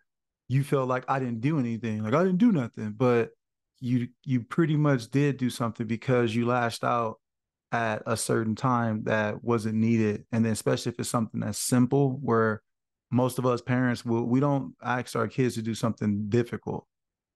you 0.48 0.64
feel 0.64 0.86
like 0.86 1.06
I 1.08 1.20
didn't 1.20 1.42
do 1.42 1.58
anything, 1.60 2.04
like 2.04 2.14
I 2.14 2.24
didn't 2.24 2.38
do 2.38 2.52
nothing, 2.52 2.92
but 2.96 3.32
you 3.80 4.10
you 4.24 4.42
pretty 4.42 4.76
much 4.78 5.10
did 5.10 5.38
do 5.38 5.50
something 5.50 5.88
because 5.88 6.36
you 6.36 6.46
lashed 6.46 6.84
out 6.84 7.20
at 7.72 8.04
a 8.06 8.18
certain 8.18 8.56
time 8.56 9.04
that 9.06 9.44
wasn't 9.44 9.76
needed, 9.76 10.26
and 10.32 10.46
then 10.46 10.52
especially 10.52 10.92
if 10.92 11.00
it's 11.00 11.10
something 11.10 11.40
that's 11.42 11.60
simple 11.60 12.18
where 12.22 12.62
most 13.12 13.40
of 13.40 13.46
us 13.46 13.62
parents 13.62 14.06
will 14.06 14.26
we 14.26 14.40
don't 14.40 14.76
ask 14.84 15.16
our 15.16 15.28
kids 15.28 15.56
to 15.56 15.62
do 15.64 15.74
something 15.76 16.30
difficult. 16.30 16.86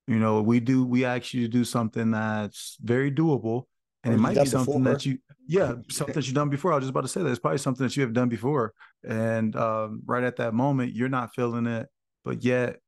You 0.08 0.20
know, 0.20 0.42
we 0.42 0.60
do 0.60 0.86
we 0.86 1.06
ask 1.06 1.34
you 1.34 1.42
to 1.44 1.48
do 1.48 1.64
something 1.66 2.12
that's 2.12 2.78
very 2.82 3.12
doable. 3.12 3.64
And 4.04 4.14
or 4.14 4.18
it 4.18 4.20
might 4.20 4.36
be 4.36 4.46
something 4.46 4.80
before. 4.80 4.94
that 4.94 5.06
you 5.06 5.18
yeah, 5.48 5.76
something 5.90 6.16
that 6.16 6.26
you've 6.26 6.36
done 6.36 6.50
before. 6.50 6.72
I 6.72 6.76
was 6.76 6.84
just 6.84 6.92
about 6.92 7.02
to 7.02 7.08
say 7.08 7.22
that 7.22 7.30
it's 7.30 7.40
probably 7.40 7.58
something 7.58 7.86
that 7.86 7.96
you 7.96 8.04
have 8.04 8.14
done 8.14 8.30
before. 8.30 8.74
And 9.08 9.56
um, 9.56 10.02
right 10.06 10.24
at 10.24 10.38
that 10.38 10.54
moment, 10.54 10.94
you're 10.94 11.10
not 11.10 11.34
feeling 11.36 11.68
it, 11.68 11.88
but 12.24 12.44
yet 12.44 12.80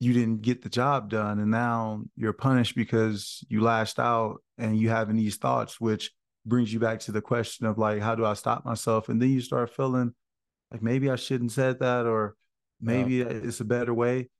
you 0.00 0.12
didn't 0.12 0.42
get 0.42 0.62
the 0.62 0.68
job 0.68 1.10
done. 1.10 1.38
And 1.38 1.50
now 1.50 2.02
you're 2.16 2.32
punished 2.32 2.76
because 2.76 3.44
you 3.48 3.60
lashed 3.60 3.98
out 3.98 4.42
and 4.56 4.78
you 4.78 4.88
having 4.90 5.16
these 5.16 5.36
thoughts, 5.36 5.80
which 5.80 6.12
brings 6.46 6.72
you 6.72 6.78
back 6.78 7.00
to 7.00 7.12
the 7.12 7.20
question 7.20 7.66
of 7.66 7.78
like, 7.78 8.00
how 8.00 8.14
do 8.14 8.24
I 8.24 8.34
stop 8.34 8.64
myself? 8.64 9.08
And 9.08 9.20
then 9.20 9.30
you 9.30 9.40
start 9.40 9.74
feeling 9.74 10.14
like 10.70 10.82
maybe 10.82 11.10
I 11.10 11.16
shouldn't 11.16 11.52
said 11.52 11.80
that 11.80 12.06
or 12.06 12.36
maybe 12.80 13.20
it's 13.20 13.60
a 13.60 13.64
better 13.64 13.92
way, 13.92 14.30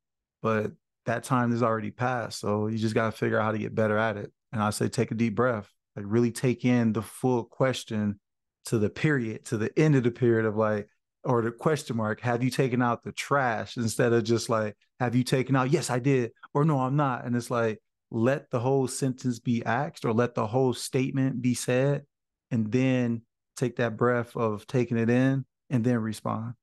but 0.42 0.72
that 1.06 1.24
time 1.24 1.52
is 1.52 1.62
already 1.62 1.90
passed. 1.90 2.40
So 2.40 2.68
you 2.68 2.78
just 2.78 2.94
got 2.94 3.10
to 3.10 3.16
figure 3.16 3.38
out 3.38 3.44
how 3.44 3.52
to 3.52 3.58
get 3.58 3.74
better 3.74 3.96
at 3.96 4.16
it. 4.16 4.32
And 4.52 4.62
I 4.62 4.70
say 4.70 4.88
take 4.88 5.10
a 5.10 5.14
deep 5.14 5.34
breath, 5.34 5.68
like 5.98 6.06
really 6.06 6.30
take 6.30 6.64
in 6.64 6.92
the 6.92 7.02
full 7.02 7.44
question 7.44 8.20
to 8.66 8.78
the 8.78 8.90
period, 8.90 9.44
to 9.46 9.56
the 9.56 9.76
end 9.78 9.96
of 9.96 10.04
the 10.04 10.10
period 10.10 10.46
of 10.46 10.56
like, 10.56 10.88
or 11.24 11.42
the 11.42 11.50
question 11.50 11.96
mark, 11.96 12.20
have 12.20 12.42
you 12.42 12.50
taken 12.50 12.80
out 12.80 13.02
the 13.02 13.12
trash 13.12 13.76
instead 13.76 14.12
of 14.12 14.22
just 14.22 14.48
like, 14.48 14.76
have 15.00 15.16
you 15.16 15.24
taken 15.24 15.56
out, 15.56 15.70
yes, 15.70 15.90
I 15.90 15.98
did, 15.98 16.30
or 16.54 16.64
no, 16.64 16.80
I'm 16.80 16.96
not. 16.96 17.24
And 17.24 17.34
it's 17.34 17.50
like, 17.50 17.80
let 18.10 18.50
the 18.50 18.60
whole 18.60 18.86
sentence 18.86 19.38
be 19.38 19.64
asked 19.64 20.04
or 20.04 20.12
let 20.12 20.34
the 20.34 20.46
whole 20.46 20.72
statement 20.72 21.42
be 21.42 21.54
said, 21.54 22.04
and 22.50 22.70
then 22.70 23.22
take 23.56 23.76
that 23.76 23.96
breath 23.96 24.36
of 24.36 24.66
taking 24.66 24.96
it 24.96 25.10
in 25.10 25.44
and 25.68 25.84
then 25.84 25.98
respond. 25.98 26.54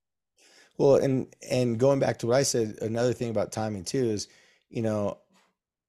Well, 0.78 0.96
and 0.96 1.28
and 1.50 1.78
going 1.78 2.00
back 2.00 2.20
to 2.20 2.28
what 2.28 2.38
I 2.38 2.44
said, 2.44 2.78
another 2.82 3.14
thing 3.14 3.30
about 3.30 3.52
timing 3.52 3.84
too 3.84 4.06
is, 4.06 4.28
you 4.70 4.82
know, 4.82 5.20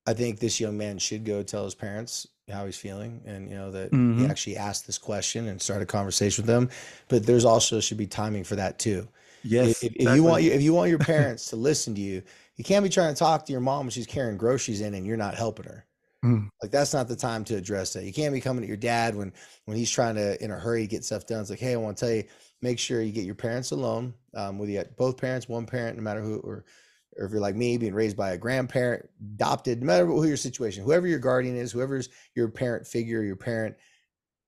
I 0.07 0.15
think 0.15 0.39
this 0.39 0.61
young 0.61 0.77
man 0.77 0.99
should 0.99 1.25
go 1.25 1.43
tell 1.43 1.65
his 1.65 1.75
parents 1.75 2.27
how 2.51 2.65
he's 2.65 2.77
feeling 2.77 3.21
and 3.27 3.51
you 3.51 3.57
know 3.57 3.71
that 3.73 3.91
mm-hmm. 3.91 4.21
he 4.21 4.27
actually 4.27 4.57
asked 4.57 4.87
this 4.87 4.99
question 4.99 5.49
and 5.49 5.61
start 5.61 5.83
a 5.83 5.87
conversation 5.87 6.43
with 6.43 6.47
them. 6.47 6.71
But 7.09 7.27
there's 7.27 7.45
also 7.45 7.81
should 7.81 7.99
be 7.99 8.07
timing 8.07 8.45
for 8.45 8.57
that 8.57 8.79
too. 8.79 9.09
Yes. 9.43 9.83
If, 9.83 9.95
exactly. 9.95 10.07
if 10.07 10.17
you 10.17 10.23
want 10.23 10.45
if 10.45 10.63
you 10.63 10.75
want 10.75 10.91
your 10.91 10.99
parents 10.99 11.51
to 11.51 11.57
listen 11.57 11.95
to 11.95 12.01
you, 12.01 12.23
you 12.57 12.65
can't 12.65 12.85
be 12.85 12.91
trying 12.91 13.13
to 13.13 13.19
talk 13.19 13.47
to 13.47 13.53
your 13.53 13.61
mom 13.61 13.87
when 13.87 13.91
she's 13.91 14.07
carrying 14.07 14.37
groceries 14.37 14.81
in 14.81 14.95
and 14.95 15.07
you're 15.07 15.17
not 15.17 15.35
helping 15.35 15.67
her. 15.67 15.85
Mm. 16.25 16.51
Like 16.63 16.71
that's 16.71 16.95
not 16.95 17.09
the 17.09 17.17
time 17.17 17.45
to 17.45 17.57
address 17.57 17.93
that. 17.93 18.05
You 18.05 18.13
can't 18.13 18.33
be 18.33 18.41
coming 18.41 18.63
to 18.63 18.69
your 18.69 18.77
dad 18.77 19.15
when 19.15 19.33
when 19.65 19.77
he's 19.77 19.91
trying 19.91 20.15
to 20.15 20.43
in 20.43 20.51
a 20.51 20.59
hurry 20.59 20.87
get 20.87 21.05
stuff 21.05 21.27
done. 21.27 21.41
It's 21.41 21.51
like, 21.51 21.59
hey, 21.59 21.75
I 21.75 21.77
want 21.77 21.97
to 21.99 22.05
tell 22.05 22.15
you, 22.15 22.25
make 22.63 22.79
sure 22.79 23.03
you 23.03 23.13
get 23.13 23.25
your 23.25 23.35
parents 23.35 23.73
alone. 23.73 24.15
Um, 24.35 24.59
whether 24.59 24.71
you 24.71 24.79
got 24.79 24.97
both 24.97 25.21
parents, 25.21 25.49
one 25.49 25.67
parent, 25.67 25.97
no 25.97 26.03
matter 26.03 26.21
who, 26.21 26.39
or 26.39 26.65
or 27.19 27.27
if 27.27 27.33
you're 27.33 27.41
like 27.41 27.57
me, 27.57 27.79
being 27.79 27.95
raised 27.95 28.17
by 28.17 28.31
a 28.31 28.39
grandparent, 28.39 29.09
adopted, 29.35 29.81
no 29.81 29.87
matter 29.87 30.07
who 30.07 30.27
your 30.27 30.37
situation, 30.37 30.85
whoever 30.85 31.07
your 31.07 31.19
guardian 31.19 31.57
is, 31.57 31.73
whoever's 31.73 32.09
your 32.35 32.49
parent 32.49 32.87
figure, 32.87 33.23
your 33.23 33.37
parent, 33.37 33.77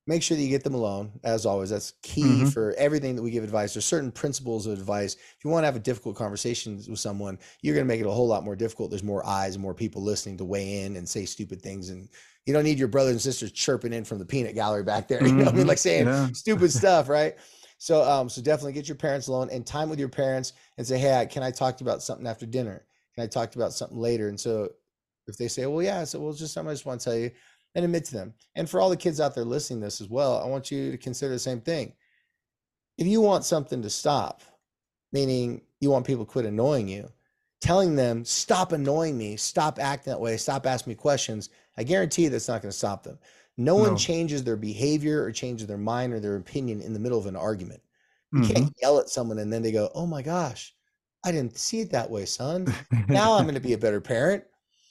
make 0.08 0.22
sure 0.22 0.36
that 0.36 0.42
you 0.42 0.48
get 0.48 0.64
them 0.64 0.74
alone 0.74 1.12
as 1.22 1.46
always 1.46 1.70
that's 1.70 1.92
key 2.02 2.22
mm-hmm. 2.22 2.46
for 2.46 2.74
everything 2.78 3.14
that 3.14 3.22
we 3.22 3.30
give 3.30 3.44
advice 3.44 3.74
there's 3.74 3.84
certain 3.84 4.10
principles 4.10 4.66
of 4.66 4.72
advice 4.72 5.14
if 5.14 5.44
you 5.44 5.50
want 5.50 5.62
to 5.62 5.66
have 5.66 5.76
a 5.76 5.80
difficult 5.80 6.16
conversation 6.16 6.82
with 6.88 6.98
someone 6.98 7.38
you're 7.60 7.74
going 7.74 7.86
to 7.86 7.88
make 7.88 8.00
it 8.00 8.06
a 8.06 8.10
whole 8.10 8.26
lot 8.26 8.42
more 8.42 8.56
difficult 8.56 8.90
there's 8.90 9.04
more 9.04 9.24
eyes 9.26 9.54
and 9.54 9.62
more 9.62 9.74
people 9.74 10.02
listening 10.02 10.36
to 10.36 10.44
weigh 10.44 10.80
in 10.80 10.96
and 10.96 11.06
say 11.06 11.24
stupid 11.24 11.60
things 11.60 11.90
and 11.90 12.08
you 12.46 12.54
don't 12.54 12.64
need 12.64 12.78
your 12.78 12.88
brothers 12.88 13.12
and 13.12 13.20
sisters 13.20 13.52
chirping 13.52 13.92
in 13.92 14.02
from 14.02 14.18
the 14.18 14.24
peanut 14.24 14.54
gallery 14.54 14.82
back 14.82 15.06
there 15.06 15.22
you 15.26 15.32
know 15.32 15.42
i 15.42 15.46
mean 15.46 15.56
mm-hmm. 15.56 15.68
like 15.68 15.78
saying 15.78 16.06
yeah. 16.06 16.28
stupid 16.32 16.72
stuff 16.72 17.08
right 17.08 17.36
so 17.78 18.02
um 18.02 18.28
so 18.28 18.42
definitely 18.42 18.72
get 18.72 18.88
your 18.88 18.96
parents 18.96 19.28
alone 19.28 19.48
and 19.50 19.66
time 19.66 19.88
with 19.88 19.98
your 19.98 20.08
parents 20.08 20.52
and 20.76 20.86
say 20.86 20.98
hey 20.98 21.26
can 21.30 21.42
i 21.42 21.50
talk 21.50 21.76
to 21.76 21.84
you 21.84 21.88
about 21.88 22.02
something 22.02 22.26
after 22.26 22.44
dinner 22.44 22.84
can 23.14 23.24
i 23.24 23.26
talk 23.26 23.54
about 23.56 23.72
something 23.72 23.98
later 23.98 24.28
and 24.28 24.38
so 24.38 24.68
if 25.26 25.36
they 25.36 25.48
say 25.48 25.66
well 25.66 25.82
yeah 25.82 26.04
so 26.04 26.20
well 26.20 26.32
just 26.32 26.52
something 26.52 26.70
i 26.70 26.74
just 26.74 26.86
want 26.86 27.00
to 27.00 27.04
tell 27.04 27.18
you 27.18 27.30
and 27.74 27.84
admit 27.84 28.04
to 28.06 28.12
them. 28.12 28.34
And 28.54 28.68
for 28.68 28.80
all 28.80 28.90
the 28.90 28.96
kids 28.96 29.20
out 29.20 29.34
there 29.34 29.44
listening 29.44 29.80
this 29.80 30.00
as 30.00 30.08
well, 30.08 30.42
I 30.42 30.46
want 30.46 30.70
you 30.70 30.90
to 30.90 30.98
consider 30.98 31.32
the 31.32 31.38
same 31.38 31.60
thing. 31.60 31.92
If 32.96 33.06
you 33.06 33.20
want 33.20 33.44
something 33.44 33.82
to 33.82 33.90
stop, 33.90 34.42
meaning 35.12 35.62
you 35.80 35.90
want 35.90 36.06
people 36.06 36.24
to 36.24 36.30
quit 36.30 36.44
annoying 36.44 36.88
you, 36.88 37.08
telling 37.60 37.94
them, 37.94 38.24
stop 38.24 38.72
annoying 38.72 39.16
me, 39.16 39.36
stop 39.36 39.78
acting 39.78 40.12
that 40.12 40.20
way, 40.20 40.36
stop 40.36 40.66
asking 40.66 40.92
me 40.92 40.94
questions, 40.96 41.50
I 41.76 41.84
guarantee 41.84 42.24
you 42.24 42.30
that's 42.30 42.48
not 42.48 42.62
going 42.62 42.72
to 42.72 42.76
stop 42.76 43.04
them. 43.04 43.18
No, 43.58 43.76
no, 43.76 43.82
one 43.82 43.96
changes 43.96 44.44
their 44.44 44.56
behavior 44.56 45.22
or 45.22 45.32
changes 45.32 45.66
their 45.66 45.76
mind 45.76 46.14
or 46.14 46.20
their 46.20 46.36
opinion 46.36 46.80
in 46.80 46.94
the 46.94 47.00
middle 47.00 47.18
of 47.18 47.26
an 47.26 47.36
argument. 47.36 47.82
You 48.32 48.40
mm-hmm. 48.40 48.52
can't 48.52 48.72
yell 48.80 48.98
at 48.98 49.08
someone 49.08 49.38
and 49.38 49.52
then 49.52 49.62
they 49.62 49.72
go, 49.72 49.90
oh 49.94 50.06
my 50.06 50.22
gosh, 50.22 50.74
I 51.24 51.32
didn't 51.32 51.58
see 51.58 51.80
it 51.80 51.90
that 51.90 52.08
way, 52.08 52.24
son. 52.24 52.72
now 53.08 53.34
I'm 53.34 53.44
going 53.44 53.54
to 53.54 53.60
be 53.60 53.72
a 53.74 53.78
better 53.78 54.00
parent. 54.00 54.44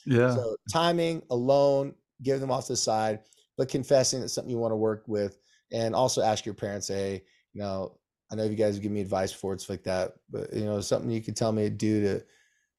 Yeah. 0.06 0.36
So 0.36 0.58
timing 0.72 1.22
alone 1.30 1.96
give 2.24 2.40
them 2.40 2.52
off 2.52 2.68
the 2.68 2.76
side, 2.76 3.20
but 3.58 3.70
confessing 3.70 4.20
that's 4.20 4.34
something 4.34 4.52
you 4.52 4.58
want 4.58 4.72
to 4.72 4.78
work 4.78 5.04
with, 5.08 5.38
and 5.72 5.96
also 5.96 6.22
ask 6.22 6.46
your 6.46 6.56
parents, 6.56 6.88
hey, 6.88 7.24
you 7.54 7.62
know, 7.62 7.98
I 8.32 8.36
know 8.36 8.44
you 8.44 8.56
guys 8.56 8.80
give 8.80 8.92
me 8.92 9.02
advice 9.02 9.32
before 9.32 9.54
it's 9.54 9.70
like 9.70 9.84
that, 9.84 10.14
but 10.30 10.52
you 10.54 10.66
know, 10.66 10.82
something 10.82 11.10
you 11.10 11.22
could 11.22 11.36
tell 11.36 11.52
me 11.52 11.64
to 11.64 11.70
do 11.70 12.02
to 12.02 12.24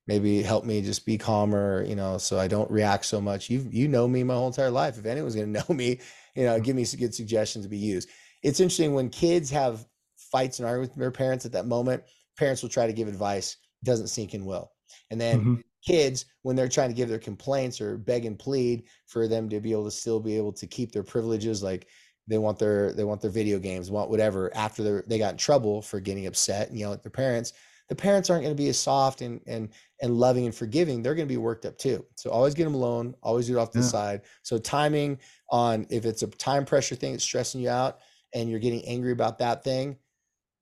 maybe 0.08 0.42
help 0.42 0.64
me 0.64 0.82
just 0.82 1.06
be 1.06 1.16
calmer, 1.16 1.84
you 1.86 1.94
know, 1.94 2.18
so 2.18 2.38
I 2.38 2.48
don't 2.48 2.70
react 2.70 3.04
so 3.04 3.20
much. 3.20 3.48
You 3.48 3.68
you 3.70 3.86
know 3.86 4.08
me 4.08 4.24
my 4.24 4.34
whole 4.34 4.48
entire 4.48 4.70
life. 4.70 4.98
If 4.98 5.06
anyone's 5.06 5.36
gonna 5.36 5.46
know 5.68 5.74
me, 5.74 6.00
you 6.34 6.44
know, 6.44 6.58
give 6.58 6.74
me 6.74 6.84
some 6.84 6.98
good 6.98 7.14
suggestions 7.14 7.64
to 7.64 7.68
be 7.68 7.78
used. 7.78 8.08
It's 8.42 8.58
interesting 8.58 8.94
when 8.94 9.10
kids 9.10 9.50
have 9.50 9.86
fights 10.16 10.58
and 10.58 10.66
argue 10.66 10.80
with 10.80 10.94
their 10.96 11.10
parents 11.10 11.46
at 11.46 11.52
that 11.52 11.66
moment, 11.66 12.02
parents 12.36 12.62
will 12.62 12.68
try 12.68 12.86
to 12.86 12.92
give 12.92 13.06
advice, 13.06 13.56
doesn't 13.84 14.08
sink 14.08 14.34
in 14.34 14.44
well. 14.44 14.72
And 15.10 15.20
then 15.20 15.40
mm-hmm 15.40 15.54
kids 15.86 16.26
when 16.42 16.56
they're 16.56 16.68
trying 16.68 16.88
to 16.90 16.94
give 16.94 17.08
their 17.08 17.18
complaints 17.18 17.80
or 17.80 17.96
beg 17.96 18.24
and 18.24 18.38
plead 18.38 18.84
for 19.06 19.28
them 19.28 19.48
to 19.48 19.60
be 19.60 19.72
able 19.72 19.84
to 19.84 19.90
still 19.90 20.20
be 20.20 20.36
able 20.36 20.52
to 20.52 20.66
keep 20.66 20.92
their 20.92 21.02
privileges 21.02 21.62
like 21.62 21.86
they 22.26 22.38
want 22.38 22.58
their 22.58 22.92
they 22.92 23.04
want 23.04 23.20
their 23.20 23.30
video 23.30 23.58
games 23.58 23.90
want 23.90 24.10
whatever 24.10 24.54
after 24.54 24.82
they 24.82 25.02
they 25.06 25.18
got 25.18 25.32
in 25.32 25.38
trouble 25.38 25.80
for 25.80 26.00
getting 26.00 26.26
upset 26.26 26.68
and 26.68 26.78
yelling 26.78 26.96
at 26.96 27.02
their 27.02 27.10
parents 27.10 27.52
the 27.88 27.94
parents 27.94 28.28
aren't 28.30 28.42
going 28.42 28.54
to 28.54 28.62
be 28.62 28.68
as 28.68 28.78
soft 28.78 29.20
and 29.20 29.40
and 29.46 29.68
and 30.00 30.16
loving 30.16 30.44
and 30.44 30.54
forgiving 30.54 31.02
they're 31.02 31.14
going 31.14 31.26
to 31.26 31.32
be 31.32 31.38
worked 31.38 31.66
up 31.66 31.76
too 31.78 32.04
so 32.16 32.30
always 32.30 32.54
get 32.54 32.64
them 32.64 32.74
alone 32.74 33.14
always 33.22 33.46
do 33.46 33.56
it 33.56 33.60
off 33.60 33.70
to 33.70 33.78
yeah. 33.78 33.82
the 33.82 33.88
side 33.88 34.20
so 34.42 34.58
timing 34.58 35.18
on 35.50 35.86
if 35.90 36.04
it's 36.04 36.22
a 36.22 36.26
time 36.26 36.64
pressure 36.64 36.94
thing 36.94 37.12
that's 37.12 37.24
stressing 37.24 37.60
you 37.60 37.68
out 37.68 37.98
and 38.34 38.50
you're 38.50 38.60
getting 38.60 38.84
angry 38.84 39.12
about 39.12 39.38
that 39.38 39.64
thing 39.64 39.96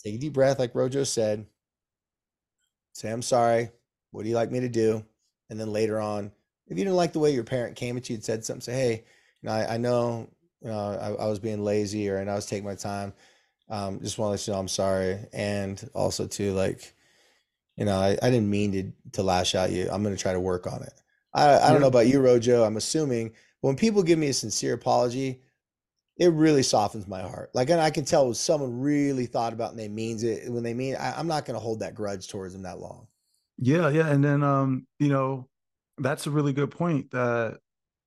take 0.02 0.14
a 0.14 0.18
deep 0.18 0.33
breath 0.33 0.59
like 0.59 0.75
rojo 0.75 1.04
said 1.04 1.45
say 2.95 3.11
i'm 3.11 3.23
sorry 3.23 3.71
what 4.16 4.23
do 4.23 4.30
you 4.30 4.35
like 4.35 4.50
me 4.50 4.61
to 4.61 4.68
do? 4.71 5.04
And 5.50 5.61
then 5.61 5.73
later 5.73 6.00
on, 6.00 6.33
if 6.68 6.78
you 6.78 6.85
didn't 6.85 6.97
like 6.97 7.12
the 7.12 7.18
way 7.18 7.33
your 7.33 7.45
parent 7.45 7.76
came 7.76 7.99
at 7.99 8.09
you 8.09 8.14
and 8.14 8.25
said 8.25 8.47
something, 8.47 8.62
say, 8.62 8.73
hey, 8.73 9.04
you 9.42 9.49
know, 9.49 9.54
I, 9.54 9.75
I 9.75 9.76
know, 9.76 10.30
you 10.62 10.71
know, 10.71 10.78
I, 10.78 11.25
I, 11.25 11.26
was 11.26 11.38
being 11.38 11.62
lazy 11.62 12.09
or 12.09 12.16
and 12.16 12.30
I 12.30 12.35
was 12.35 12.47
taking 12.47 12.64
my 12.64 12.75
time. 12.75 13.12
Um, 13.68 14.00
just 14.00 14.16
want 14.16 14.28
to 14.28 14.30
let 14.33 14.47
you 14.47 14.54
know 14.54 14.61
I'm 14.61 14.68
sorry. 14.68 15.18
And 15.35 15.87
also 15.95 16.26
to 16.26 16.52
like, 16.54 16.95
you 17.76 17.85
know, 17.85 17.99
I, 17.99 18.18
I 18.23 18.30
didn't 18.30 18.50
mean 18.50 18.73
to 18.73 18.92
to 19.12 19.23
lash 19.23 19.54
out 19.54 19.71
at 19.71 19.73
you. 19.73 19.88
I'm 19.90 20.02
gonna 20.02 20.16
try 20.16 20.33
to 20.33 20.40
work 20.40 20.66
on 20.66 20.83
it. 20.83 20.92
I, 21.35 21.59
I 21.59 21.73
don't 21.73 21.83
know 21.83 21.88
about 21.88 22.06
you, 22.06 22.21
Rojo. 22.21 22.64
I'm 22.64 22.76
assuming 22.76 23.33
when 23.61 23.76
people 23.76 24.02
give 24.02 24.18
me 24.18 24.28
a 24.28 24.33
sincere 24.33 24.75
apology, 24.75 25.42
it 26.18 26.33
really 26.33 26.62
softens 26.62 27.06
my 27.06 27.21
heart. 27.21 27.50
Like, 27.52 27.68
and 27.68 27.80
I 27.80 27.90
can 27.90 28.04
tell 28.04 28.25
when 28.25 28.35
someone 28.35 28.80
really 28.80 29.26
thought 29.26 29.52
about 29.52 29.71
and 29.71 29.78
they 29.78 29.88
means 29.88 30.23
it. 30.23 30.50
When 30.50 30.62
they 30.62 30.73
mean, 30.73 30.97
I, 30.97 31.12
I'm 31.12 31.26
not 31.26 31.45
going 31.45 31.56
to 31.56 31.61
hold 31.61 31.80
that 31.80 31.95
grudge 31.95 32.28
towards 32.28 32.54
them 32.54 32.62
that 32.62 32.78
long. 32.78 33.06
Yeah, 33.59 33.88
yeah, 33.88 34.09
and 34.09 34.25
then 34.25 34.42
um, 34.42 34.87
you 34.99 35.09
know, 35.09 35.49
that's 35.99 36.26
a 36.26 36.30
really 36.30 36.52
good 36.52 36.71
point. 36.71 37.11
That 37.11 37.59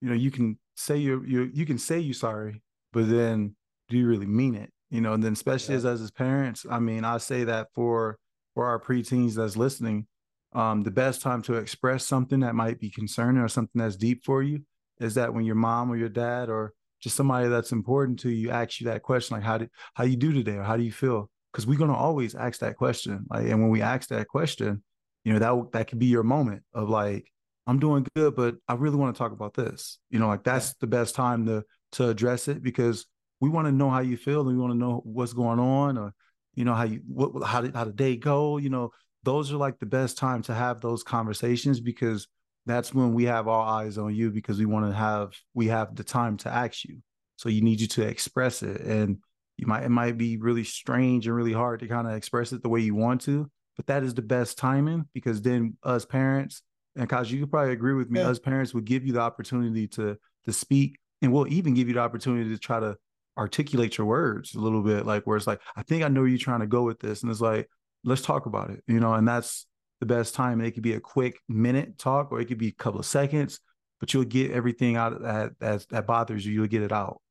you 0.02 0.10
know, 0.10 0.16
you 0.16 0.32
can 0.32 0.58
say 0.76 0.98
you're 0.98 1.26
you 1.26 1.50
you 1.54 1.66
can 1.66 1.78
say 1.78 2.00
you 2.00 2.14
sorry, 2.14 2.62
but 2.94 3.10
then 3.10 3.56
do 3.90 3.98
you 3.98 4.08
really 4.08 4.28
mean 4.28 4.56
it? 4.56 4.72
You 4.92 5.02
know, 5.02 5.14
and 5.14 5.24
then 5.24 5.34
especially 5.34 5.74
yeah. 5.76 5.90
as 5.90 6.02
as 6.02 6.12
parents, 6.12 6.66
I 6.70 6.80
mean, 6.80 7.04
I 7.04 7.18
say 7.18 7.44
that 7.46 7.68
for 7.74 8.18
for 8.60 8.66
our 8.66 8.78
preteens 8.78 9.36
that's 9.36 9.56
listening, 9.56 10.06
um, 10.52 10.84
the 10.84 10.92
best 10.92 11.22
time 11.22 11.42
to 11.42 11.54
express 11.54 12.06
something 12.06 12.42
that 12.42 12.56
might 12.56 12.78
be 12.78 12.90
concerning 12.90 13.42
or 13.42 13.48
something 13.48 13.80
that's 13.80 13.96
deep 13.96 14.26
for 14.26 14.44
you 14.44 14.60
is 15.00 15.16
that 15.16 15.34
when 15.34 15.46
your 15.46 15.56
mom 15.56 15.90
or 15.90 15.96
your 15.96 16.10
dad 16.10 16.50
or 16.50 16.74
just 17.02 17.16
somebody 17.16 17.48
that's 17.48 17.72
important 17.72 18.20
to 18.20 18.30
you 18.30 18.52
asks 18.52 18.82
you 18.82 18.88
that 18.88 19.02
question, 19.02 19.38
like 19.38 19.46
how 19.46 19.58
do 19.58 19.70
how 19.94 20.04
you 20.04 20.18
do 20.18 20.34
today 20.34 20.58
or 20.58 20.64
how 20.64 20.76
do 20.76 20.84
you 20.84 20.92
feel? 20.92 21.30
Because 21.54 21.66
we're 21.66 21.80
gonna 21.80 21.96
always 21.96 22.36
ask 22.36 22.60
that 22.60 22.76
question. 22.76 23.26
Like, 23.30 23.46
and 23.46 23.62
when 23.62 23.70
we 23.70 23.82
ask 23.82 24.10
that 24.10 24.28
question, 24.28 24.84
you 25.24 25.32
know 25.32 25.40
that 25.40 25.72
that 25.72 25.88
could 25.88 26.00
be 26.00 26.08
your 26.08 26.24
moment 26.24 26.64
of 26.74 26.90
like 26.90 27.32
i'm 27.68 27.80
doing 27.80 28.06
good 28.16 28.36
but 28.36 28.56
i 28.68 28.74
really 28.74 28.96
want 28.96 29.14
to 29.14 29.18
talk 29.18 29.32
about 29.32 29.54
this 29.54 30.00
you 30.10 30.18
know 30.18 30.28
like 30.28 30.44
that's 30.44 30.74
the 30.76 30.88
best 30.88 31.14
time 31.14 31.46
to 31.46 31.64
to 31.92 32.10
address 32.10 32.48
it 32.48 32.64
because 32.64 33.06
we 33.42 33.50
want 33.50 33.68
to 33.68 33.72
know 33.72 33.90
how 33.90 34.00
you 34.00 34.18
feel 34.18 34.40
and 34.42 34.50
we 34.50 34.58
want 34.58 34.74
to 34.74 34.78
know 34.78 35.02
what's 35.04 35.34
going 35.34 35.60
on 35.60 35.98
or 35.98 36.14
you 36.60 36.66
know 36.66 36.74
how 36.74 36.84
you 36.84 37.00
what 37.08 37.42
how 37.48 37.62
did 37.62 37.74
how 37.74 37.86
the 37.86 37.94
day 37.94 38.18
go 38.18 38.58
you 38.58 38.70
know 38.70 38.92
those 39.24 39.50
are 39.54 39.56
like 39.56 39.80
the 39.80 39.86
best 39.86 40.18
time 40.18 40.42
to 40.42 40.54
have 40.54 40.82
those 40.82 41.04
conversations 41.04 41.80
because 41.80 42.28
that's 42.66 42.94
when 42.94 43.14
we 43.14 43.24
have 43.24 43.48
our 43.48 43.66
eyes 43.66 43.98
on 43.98 44.14
you 44.14 44.30
because 44.30 44.60
we 44.60 44.66
want 44.66 44.86
to 44.86 44.94
have 44.94 45.32
we 45.54 45.68
have 45.68 45.96
the 45.96 46.04
time 46.04 46.36
to 46.36 46.50
ask 46.50 46.84
you 46.84 46.98
so 47.38 47.48
you 47.48 47.62
need 47.62 47.80
you 47.80 47.88
to 47.88 48.06
express 48.06 48.62
it 48.62 48.82
and 48.82 49.20
you 49.56 49.68
might 49.68 49.84
it 49.84 49.90
might 49.90 50.18
be 50.18 50.36
really 50.36 50.66
strange 50.66 51.28
and 51.28 51.36
really 51.36 51.54
hard 51.54 51.80
to 51.80 51.88
kind 51.88 52.06
of 52.06 52.14
express 52.14 52.52
it 52.52 52.62
the 52.62 52.68
way 52.68 52.82
you 52.82 52.94
want 52.94 53.22
to 53.22 53.50
but 53.78 53.88
that 53.88 54.04
is 54.04 54.14
the 54.14 54.22
best 54.22 54.58
timing 54.58 55.06
because 55.14 55.42
then 55.42 55.78
us 55.84 56.06
parents 56.06 56.62
and 56.98 57.08
Koz 57.08 57.32
you 57.32 57.40
could 57.40 57.52
probably 57.52 57.72
agree 57.72 57.94
with 57.94 58.10
me, 58.10 58.20
yeah. 58.20 58.28
us 58.28 58.38
parents 58.38 58.74
would 58.74 58.84
give 58.84 59.06
you 59.06 59.14
the 59.14 59.22
opportunity 59.22 59.88
to 59.88 60.18
to 60.44 60.52
speak 60.52 61.00
and 61.22 61.32
we'll 61.32 61.48
even 61.48 61.74
give 61.74 61.88
you 61.88 61.94
the 61.94 62.02
opportunity 62.02 62.50
to 62.50 62.58
try 62.58 62.82
to 62.82 62.98
articulate 63.40 63.98
your 63.98 64.06
words 64.06 64.54
a 64.54 64.60
little 64.60 64.82
bit, 64.82 65.06
like 65.06 65.24
where 65.24 65.38
it's 65.38 65.48
like, 65.48 65.62
I 65.76 65.84
think 65.84 66.04
I 66.04 66.10
know 66.10 66.22
where 66.22 66.30
you're 66.30 66.38
trying 66.38 66.60
to 66.60 66.68
go 66.68 66.84
with 66.84 67.00
this. 67.00 67.24
And 67.24 67.32
it's 67.32 67.42
like, 67.42 67.70
let's 68.04 68.22
talk 68.22 68.46
about 68.46 68.70
it, 68.70 68.84
you 68.88 69.00
know, 69.00 69.14
and 69.14 69.28
that's 69.28 69.66
the 70.00 70.06
best 70.06 70.36
time. 70.36 70.62
It 70.62 70.72
could 70.72 70.84
be 70.84 70.94
a 70.94 71.00
quick 71.00 71.40
minute 71.48 71.98
talk 71.98 72.32
or 72.32 72.40
it 72.42 72.46
could 72.46 72.58
be 72.58 72.68
a 72.68 72.74
couple 72.74 73.00
of 73.00 73.06
seconds, 73.06 73.60
but 74.00 74.14
you'll 74.14 74.26
get 74.26 74.52
everything 74.52 74.98
out 74.98 75.22
that 75.22 75.58
that 75.60 75.88
that 75.90 76.08
bothers 76.08 76.46
you, 76.46 76.54
you'll 76.54 76.68
get 76.68 76.84
it 76.84 76.92
out. 76.92 77.22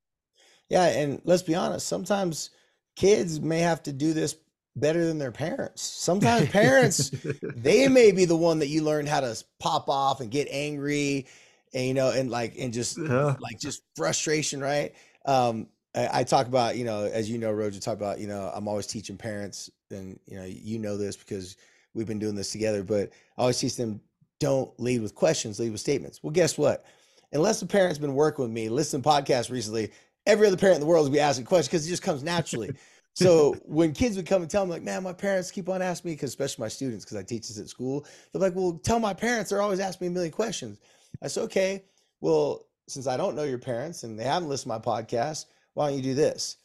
Yeah, 0.69 0.87
and 0.87 1.21
let's 1.25 1.43
be 1.43 1.55
honest, 1.55 1.87
sometimes 1.87 2.50
kids 2.97 3.41
may 3.41 3.61
have 3.61 3.83
to 3.85 3.93
do 3.93 4.12
this 4.12 4.37
better 4.77 5.05
than 5.05 5.19
their 5.19 5.33
parents. 5.33 5.83
Sometimes 5.83 6.49
parents, 6.50 7.11
they 7.43 7.88
may 7.88 8.12
be 8.12 8.25
the 8.25 8.37
one 8.37 8.59
that 8.59 8.69
you 8.69 8.83
learned 8.83 9.09
how 9.09 9.21
to 9.21 9.37
pop 9.59 9.88
off 9.88 10.21
and 10.21 10.31
get 10.31 10.49
angry 10.50 11.27
and 11.75 11.87
you 11.87 11.95
know, 11.95 12.11
and 12.11 12.31
like 12.31 12.55
and 12.59 12.73
just 12.73 12.99
yeah. 12.99 13.35
like 13.41 13.59
just 13.59 13.83
frustration, 13.97 14.61
right? 14.61 14.95
Um, 15.25 15.69
I, 15.99 16.21
I, 16.21 16.25
talk 16.25 16.47
about, 16.47 16.76
you 16.76 16.85
know, 16.85 17.05
as 17.05 17.28
you 17.28 17.38
know, 17.38 17.50
Rojo, 17.50 17.81
talk 17.81 17.97
about, 17.97 18.21
you 18.21 18.28
know, 18.28 18.52
I'm 18.55 18.69
always 18.69 18.87
teaching 18.87 19.17
parents, 19.17 19.69
and 19.90 20.19
you 20.26 20.38
know, 20.38 20.45
you 20.45 20.78
know 20.78 20.97
this 20.97 21.17
because 21.17 21.57
we've 21.93 22.07
been 22.07 22.21
doing 22.21 22.37
this 22.37 22.52
together, 22.52 22.85
but 22.85 23.11
I 23.37 23.43
always 23.43 23.59
teach 23.59 23.76
them 23.76 24.00
don't 24.38 24.71
lead 24.78 25.02
with 25.02 25.17
questions, 25.17 25.59
lead 25.59 25.73
with 25.73 25.81
statements. 25.81 26.23
Well, 26.23 26.31
guess 26.31 26.57
what? 26.57 26.87
Unless 27.33 27.59
the 27.59 27.67
parent's 27.67 27.99
been 27.99 28.14
working 28.14 28.45
with 28.45 28.52
me, 28.52 28.69
listen 28.69 29.02
to 29.02 29.09
podcasts 29.09 29.50
recently, 29.50 29.90
every 30.25 30.47
other 30.47 30.57
parent 30.57 30.76
in 30.76 30.81
the 30.81 30.87
world 30.87 31.07
will 31.07 31.12
be 31.12 31.19
asking 31.19 31.47
questions 31.47 31.69
because 31.69 31.87
it 31.87 31.90
just 31.90 32.02
comes 32.02 32.23
naturally. 32.23 32.71
So 33.14 33.57
when 33.64 33.95
kids 33.95 34.14
would 34.14 34.26
come 34.26 34.43
and 34.43 34.50
tell 34.50 34.64
me, 34.64 34.71
like, 34.71 34.85
man, 34.85 35.02
my 35.02 35.12
parents 35.12 35.50
keep 35.50 35.69
on 35.69 35.83
asking 35.83 36.11
me, 36.11 36.14
because 36.14 36.31
especially 36.31 36.62
my 36.62 36.69
students, 36.69 37.05
because 37.05 37.17
I 37.17 37.25
teach 37.25 37.49
this 37.49 37.59
at 37.59 37.69
school, 37.69 38.07
they're 38.31 38.40
like, 38.40 38.55
well, 38.55 38.81
tell 38.85 39.00
my 39.00 39.12
parents, 39.12 39.50
they're 39.50 39.61
always 39.61 39.81
asking 39.81 40.07
me 40.07 40.12
a 40.12 40.14
million 40.14 40.31
questions. 40.31 40.78
I 41.21 41.26
said, 41.26 41.43
okay, 41.45 41.83
well, 42.21 42.67
since 42.87 43.09
I 43.09 43.17
don't 43.17 43.35
know 43.35 43.43
your 43.43 43.59
parents 43.59 44.05
and 44.05 44.17
they 44.17 44.23
haven't 44.23 44.49
listened 44.49 44.73
to 44.73 44.78
my 44.78 45.02
podcast, 45.02 45.47
why 45.78 45.88
don't 45.88 45.97
you 45.97 46.02
do 46.02 46.14
this? 46.14 46.56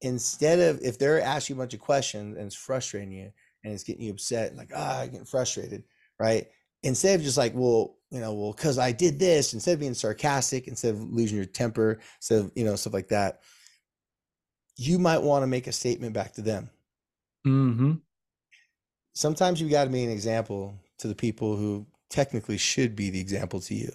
Instead 0.00 0.58
of 0.58 0.80
if 0.82 0.98
they're 0.98 1.20
asking 1.20 1.54
you 1.54 1.60
a 1.60 1.62
bunch 1.62 1.74
of 1.74 1.80
questions 1.80 2.38
and 2.38 2.46
it's 2.46 2.56
frustrating 2.56 3.12
you 3.12 3.30
and 3.62 3.74
it's 3.74 3.84
getting 3.84 4.02
you 4.02 4.10
upset, 4.10 4.48
and 4.48 4.56
like, 4.56 4.70
ah, 4.74 5.00
I'm 5.00 5.10
getting 5.10 5.26
frustrated, 5.26 5.84
right? 6.18 6.46
Instead 6.82 7.20
of 7.20 7.22
just 7.22 7.36
like, 7.36 7.52
well, 7.54 7.96
you 8.10 8.18
know, 8.18 8.32
well, 8.32 8.52
because 8.52 8.78
I 8.78 8.90
did 8.90 9.18
this, 9.18 9.52
instead 9.52 9.74
of 9.74 9.80
being 9.80 9.92
sarcastic, 9.92 10.68
instead 10.68 10.94
of 10.94 11.02
losing 11.12 11.36
your 11.36 11.44
temper, 11.44 12.00
instead 12.16 12.40
of, 12.40 12.52
you 12.56 12.64
know, 12.64 12.74
stuff 12.74 12.94
like 12.94 13.08
that, 13.08 13.42
you 14.76 14.98
might 14.98 15.22
want 15.22 15.42
to 15.42 15.46
make 15.46 15.66
a 15.66 15.72
statement 15.72 16.14
back 16.14 16.32
to 16.32 16.42
them. 16.42 16.70
Mm-hmm. 17.46 17.92
Sometimes 19.12 19.60
you 19.60 19.68
got 19.68 19.84
to 19.84 19.90
be 19.90 20.02
an 20.02 20.10
example 20.10 20.74
to 20.98 21.08
the 21.08 21.14
people 21.14 21.56
who 21.56 21.86
technically 22.08 22.56
should 22.56 22.96
be 22.96 23.10
the 23.10 23.20
example 23.20 23.60
to 23.60 23.74
you. 23.74 23.92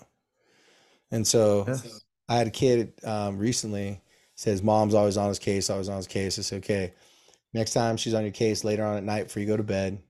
And 1.09 1.25
so 1.25 1.65
yes. 1.67 2.03
I 2.29 2.35
had 2.37 2.47
a 2.47 2.51
kid 2.51 2.93
um, 3.03 3.39
recently 3.39 4.01
says 4.37 4.63
mom's 4.63 4.93
always 4.93 5.17
on 5.17 5.27
his 5.27 5.39
case, 5.39 5.69
always 5.69 5.89
on 5.89 5.97
his 5.97 6.07
case. 6.07 6.39
I 6.39 6.43
said, 6.43 6.63
okay, 6.63 6.93
next 7.53 7.73
time 7.73 7.97
she's 7.97 8.13
on 8.13 8.23
your 8.23 8.31
case 8.31 8.63
later 8.63 8.85
on 8.85 8.95
at 8.95 9.03
night 9.03 9.25
before 9.25 9.41
you 9.41 9.47
go 9.47 9.57
to 9.57 9.63
bed, 9.63 10.01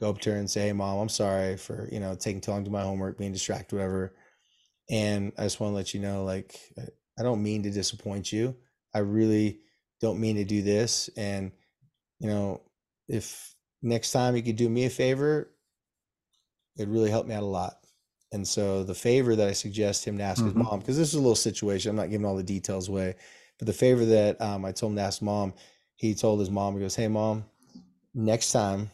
go 0.00 0.10
up 0.10 0.20
to 0.20 0.30
her 0.30 0.36
and 0.36 0.48
say, 0.48 0.66
hey, 0.66 0.72
mom, 0.72 0.98
I'm 0.98 1.08
sorry 1.08 1.56
for, 1.56 1.88
you 1.90 1.98
know, 1.98 2.14
taking 2.14 2.40
too 2.40 2.52
long 2.52 2.64
to 2.64 2.70
my 2.70 2.82
homework, 2.82 3.18
being 3.18 3.32
distracted, 3.32 3.74
whatever. 3.74 4.14
And 4.90 5.32
I 5.36 5.42
just 5.42 5.60
want 5.60 5.72
to 5.72 5.76
let 5.76 5.92
you 5.94 6.00
know, 6.00 6.24
like, 6.24 6.56
I 7.18 7.22
don't 7.22 7.42
mean 7.42 7.64
to 7.64 7.70
disappoint 7.70 8.32
you. 8.32 8.54
I 8.94 9.00
really 9.00 9.60
don't 10.00 10.20
mean 10.20 10.36
to 10.36 10.44
do 10.44 10.62
this. 10.62 11.10
And, 11.16 11.50
you 12.20 12.28
know, 12.28 12.60
if 13.08 13.54
next 13.82 14.12
time 14.12 14.36
you 14.36 14.42
could 14.42 14.56
do 14.56 14.68
me 14.68 14.84
a 14.84 14.90
favor, 14.90 15.50
it 16.76 16.88
really 16.88 17.10
helped 17.10 17.28
me 17.28 17.34
out 17.34 17.42
a 17.42 17.46
lot. 17.46 17.74
And 18.30 18.46
so 18.46 18.84
the 18.84 18.94
favor 18.94 19.34
that 19.34 19.48
I 19.48 19.52
suggest 19.52 20.04
him 20.04 20.18
to 20.18 20.24
ask 20.24 20.42
mm-hmm. 20.42 20.58
his 20.58 20.68
mom, 20.68 20.80
because 20.80 20.98
this 20.98 21.08
is 21.08 21.14
a 21.14 21.20
little 21.20 21.34
situation, 21.34 21.90
I'm 21.90 21.96
not 21.96 22.10
giving 22.10 22.26
all 22.26 22.36
the 22.36 22.42
details 22.42 22.88
away, 22.88 23.16
but 23.58 23.66
the 23.66 23.72
favor 23.72 24.04
that 24.04 24.40
um, 24.40 24.64
I 24.64 24.72
told 24.72 24.92
him 24.92 24.96
to 24.96 25.02
ask 25.02 25.20
mom, 25.20 25.52
he 25.96 26.14
told 26.14 26.40
his 26.40 26.50
mom, 26.50 26.74
he 26.74 26.80
goes, 26.80 26.94
Hey, 26.94 27.08
mom, 27.08 27.44
next 28.14 28.52
time 28.52 28.90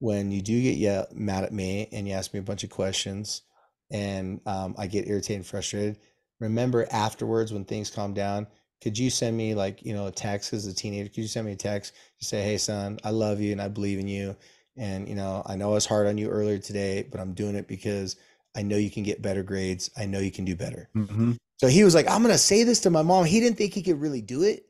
when 0.00 0.32
you 0.32 0.42
do 0.42 0.60
get 0.60 0.76
yeah, 0.76 1.04
mad 1.12 1.44
at 1.44 1.52
me 1.52 1.88
and 1.92 2.08
you 2.08 2.14
ask 2.14 2.32
me 2.32 2.40
a 2.40 2.42
bunch 2.42 2.64
of 2.64 2.70
questions 2.70 3.42
and 3.90 4.40
um, 4.46 4.74
I 4.78 4.86
get 4.86 5.06
irritated 5.06 5.36
and 5.36 5.46
frustrated, 5.46 5.98
remember 6.40 6.86
afterwards 6.90 7.52
when 7.52 7.64
things 7.64 7.90
calm 7.90 8.14
down, 8.14 8.46
could 8.80 8.98
you 8.98 9.10
send 9.10 9.36
me 9.36 9.54
like, 9.54 9.84
you 9.84 9.92
know, 9.92 10.06
a 10.06 10.12
text 10.12 10.52
as 10.52 10.66
a 10.66 10.74
teenager? 10.74 11.08
Could 11.08 11.18
you 11.18 11.28
send 11.28 11.46
me 11.46 11.52
a 11.52 11.56
text 11.56 11.94
to 12.18 12.24
say, 12.24 12.42
Hey, 12.42 12.58
son, 12.58 12.98
I 13.04 13.10
love 13.10 13.40
you 13.40 13.52
and 13.52 13.62
I 13.62 13.68
believe 13.68 13.98
in 13.98 14.08
you. 14.08 14.36
And, 14.76 15.08
you 15.08 15.14
know, 15.14 15.42
I 15.44 15.56
know 15.56 15.70
I 15.70 15.74
was 15.74 15.86
hard 15.86 16.06
on 16.06 16.16
you 16.16 16.28
earlier 16.30 16.58
today, 16.58 17.06
but 17.10 17.20
I'm 17.20 17.34
doing 17.34 17.54
it 17.54 17.68
because 17.68 18.16
I 18.56 18.62
know 18.62 18.76
you 18.76 18.90
can 18.90 19.02
get 19.02 19.22
better 19.22 19.42
grades. 19.42 19.90
I 19.96 20.06
know 20.06 20.18
you 20.18 20.30
can 20.30 20.44
do 20.44 20.56
better. 20.56 20.88
Mm-hmm. 20.96 21.32
So 21.60 21.66
he 21.66 21.84
was 21.84 21.94
like, 21.94 22.08
I'm 22.08 22.22
going 22.22 22.32
to 22.32 22.38
say 22.38 22.64
this 22.64 22.80
to 22.80 22.90
my 22.90 23.02
mom. 23.02 23.26
He 23.26 23.38
didn't 23.38 23.58
think 23.58 23.74
he 23.74 23.82
could 23.82 24.00
really 24.00 24.22
do 24.22 24.44
it. 24.44 24.64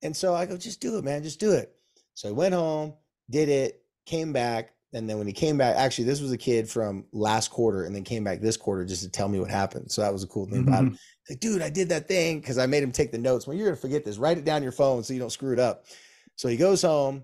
And 0.00 0.16
so 0.16 0.34
I 0.34 0.46
go, 0.46 0.56
just 0.56 0.80
do 0.80 0.96
it, 0.96 1.04
man. 1.04 1.22
Just 1.22 1.38
do 1.38 1.52
it. 1.52 1.70
So 2.14 2.30
I 2.30 2.32
went 2.32 2.54
home, 2.54 2.94
did 3.28 3.50
it, 3.50 3.82
came 4.06 4.32
back. 4.32 4.72
And 4.94 5.06
then 5.06 5.18
when 5.18 5.26
he 5.26 5.34
came 5.34 5.58
back, 5.58 5.76
actually, 5.76 6.04
this 6.04 6.22
was 6.22 6.32
a 6.32 6.38
kid 6.38 6.66
from 6.66 7.04
last 7.12 7.50
quarter 7.50 7.84
and 7.84 7.94
then 7.94 8.04
came 8.04 8.24
back 8.24 8.40
this 8.40 8.56
quarter 8.56 8.86
just 8.86 9.02
to 9.02 9.10
tell 9.10 9.28
me 9.28 9.38
what 9.38 9.50
happened. 9.50 9.92
So 9.92 10.00
that 10.00 10.14
was 10.14 10.22
a 10.22 10.28
cool 10.28 10.46
thing 10.46 10.60
mm-hmm. 10.60 10.68
about 10.68 10.84
him. 10.84 10.98
Like, 11.28 11.40
dude, 11.40 11.60
I 11.60 11.68
did 11.68 11.90
that 11.90 12.08
thing 12.08 12.40
because 12.40 12.56
I 12.56 12.64
made 12.64 12.82
him 12.82 12.90
take 12.90 13.12
the 13.12 13.18
notes. 13.18 13.46
When 13.46 13.54
well, 13.54 13.58
you're 13.58 13.68
going 13.68 13.76
to 13.76 13.82
forget 13.82 14.06
this, 14.06 14.16
write 14.16 14.38
it 14.38 14.46
down 14.46 14.62
your 14.62 14.72
phone 14.72 15.02
so 15.02 15.12
you 15.12 15.20
don't 15.20 15.28
screw 15.28 15.52
it 15.52 15.58
up. 15.58 15.84
So 16.36 16.48
he 16.48 16.56
goes 16.56 16.80
home. 16.80 17.22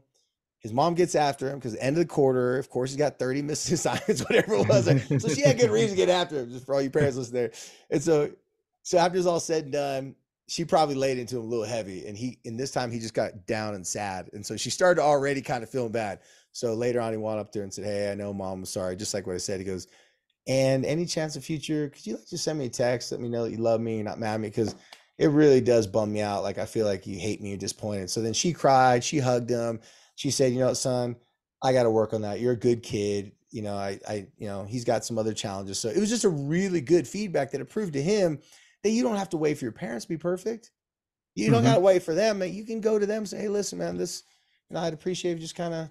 His 0.58 0.74
mom 0.74 0.92
gets 0.94 1.14
after 1.14 1.48
him 1.48 1.58
because 1.58 1.74
end 1.76 1.96
of 1.96 2.00
the 2.00 2.06
quarter, 2.06 2.58
of 2.58 2.68
course, 2.68 2.90
he's 2.90 2.98
got 2.98 3.18
30 3.18 3.40
missed 3.48 3.72
assignments, 3.72 4.20
whatever 4.24 4.56
it 4.56 4.68
was. 4.68 5.22
so 5.22 5.28
she 5.30 5.40
had 5.40 5.58
good 5.58 5.70
reason 5.70 5.92
to 5.92 5.96
get 5.96 6.10
after 6.10 6.40
him, 6.40 6.50
just 6.50 6.66
for 6.66 6.74
all 6.74 6.82
you 6.82 6.90
parents 6.90 7.16
listening 7.16 7.44
there. 7.44 7.52
And 7.88 8.02
so, 8.02 8.30
so 8.86 8.98
after 8.98 9.18
it's 9.18 9.26
all 9.26 9.40
said 9.40 9.64
and 9.64 9.72
done, 9.72 10.14
she 10.46 10.64
probably 10.64 10.94
laid 10.94 11.18
into 11.18 11.36
him 11.36 11.42
a 11.42 11.46
little 11.46 11.64
heavy. 11.64 12.06
And 12.06 12.16
he, 12.16 12.38
and 12.44 12.56
this 12.56 12.70
time 12.70 12.92
he 12.92 13.00
just 13.00 13.14
got 13.14 13.44
down 13.44 13.74
and 13.74 13.84
sad. 13.84 14.30
And 14.32 14.46
so 14.46 14.56
she 14.56 14.70
started 14.70 15.02
already 15.02 15.42
kind 15.42 15.64
of 15.64 15.68
feeling 15.68 15.90
bad. 15.90 16.20
So 16.52 16.72
later 16.72 17.00
on, 17.00 17.10
he 17.10 17.18
went 17.18 17.40
up 17.40 17.50
there 17.50 17.64
and 17.64 17.74
said, 17.74 17.84
Hey, 17.84 18.12
I 18.12 18.14
know 18.14 18.32
mom, 18.32 18.60
I'm 18.60 18.64
sorry. 18.64 18.94
Just 18.94 19.12
like 19.12 19.26
what 19.26 19.34
I 19.34 19.38
said, 19.38 19.58
he 19.58 19.66
goes, 19.66 19.88
and 20.46 20.84
any 20.84 21.04
chance 21.04 21.34
of 21.34 21.44
future, 21.44 21.88
could 21.88 22.06
you 22.06 22.14
like 22.14 22.28
just 22.28 22.44
send 22.44 22.60
me 22.60 22.66
a 22.66 22.70
text, 22.70 23.10
let 23.10 23.20
me 23.20 23.28
know 23.28 23.42
that 23.42 23.50
you 23.50 23.56
love 23.56 23.80
me, 23.80 23.96
you're 23.96 24.04
not 24.04 24.20
mad 24.20 24.34
at 24.34 24.40
me? 24.40 24.50
Because 24.50 24.76
it 25.18 25.30
really 25.30 25.60
does 25.60 25.88
bum 25.88 26.12
me 26.12 26.20
out. 26.20 26.44
Like 26.44 26.58
I 26.58 26.64
feel 26.64 26.86
like 26.86 27.08
you 27.08 27.18
hate 27.18 27.42
me, 27.42 27.48
you're 27.48 27.58
disappointed. 27.58 28.08
So 28.08 28.22
then 28.22 28.34
she 28.34 28.52
cried, 28.52 29.02
she 29.02 29.18
hugged 29.18 29.50
him. 29.50 29.80
She 30.14 30.30
said, 30.30 30.52
you 30.52 30.60
know, 30.60 30.72
son, 30.74 31.16
I 31.60 31.72
got 31.72 31.82
to 31.82 31.90
work 31.90 32.12
on 32.14 32.22
that. 32.22 32.38
You're 32.38 32.52
a 32.52 32.56
good 32.56 32.84
kid. 32.84 33.32
You 33.50 33.62
know, 33.62 33.74
I, 33.74 33.98
I, 34.08 34.28
you 34.38 34.46
know, 34.46 34.64
he's 34.64 34.84
got 34.84 35.04
some 35.04 35.18
other 35.18 35.34
challenges. 35.34 35.80
So 35.80 35.88
it 35.88 35.98
was 35.98 36.08
just 36.08 36.24
a 36.24 36.28
really 36.28 36.80
good 36.80 37.08
feedback 37.08 37.50
that 37.50 37.60
it 37.60 37.68
proved 37.68 37.94
to 37.94 38.02
him 38.02 38.38
that 38.82 38.90
you 38.90 39.02
don't 39.02 39.16
have 39.16 39.30
to 39.30 39.36
wait 39.36 39.58
for 39.58 39.64
your 39.64 39.72
parents 39.72 40.04
to 40.04 40.08
be 40.08 40.16
perfect. 40.16 40.70
You 41.34 41.50
don't 41.50 41.62
mm-hmm. 41.62 41.72
got 41.72 41.74
to 41.76 41.80
wait 41.80 42.02
for 42.02 42.14
them. 42.14 42.42
You 42.42 42.64
can 42.64 42.80
go 42.80 42.98
to 42.98 43.06
them 43.06 43.18
and 43.18 43.28
say, 43.28 43.38
hey, 43.38 43.48
listen, 43.48 43.78
man, 43.78 43.96
this, 43.96 44.22
you 44.70 44.74
know, 44.74 44.80
I'd 44.80 44.94
appreciate 44.94 45.32
if 45.32 45.38
you 45.38 45.42
just 45.42 45.54
kind 45.54 45.74
of, 45.74 45.90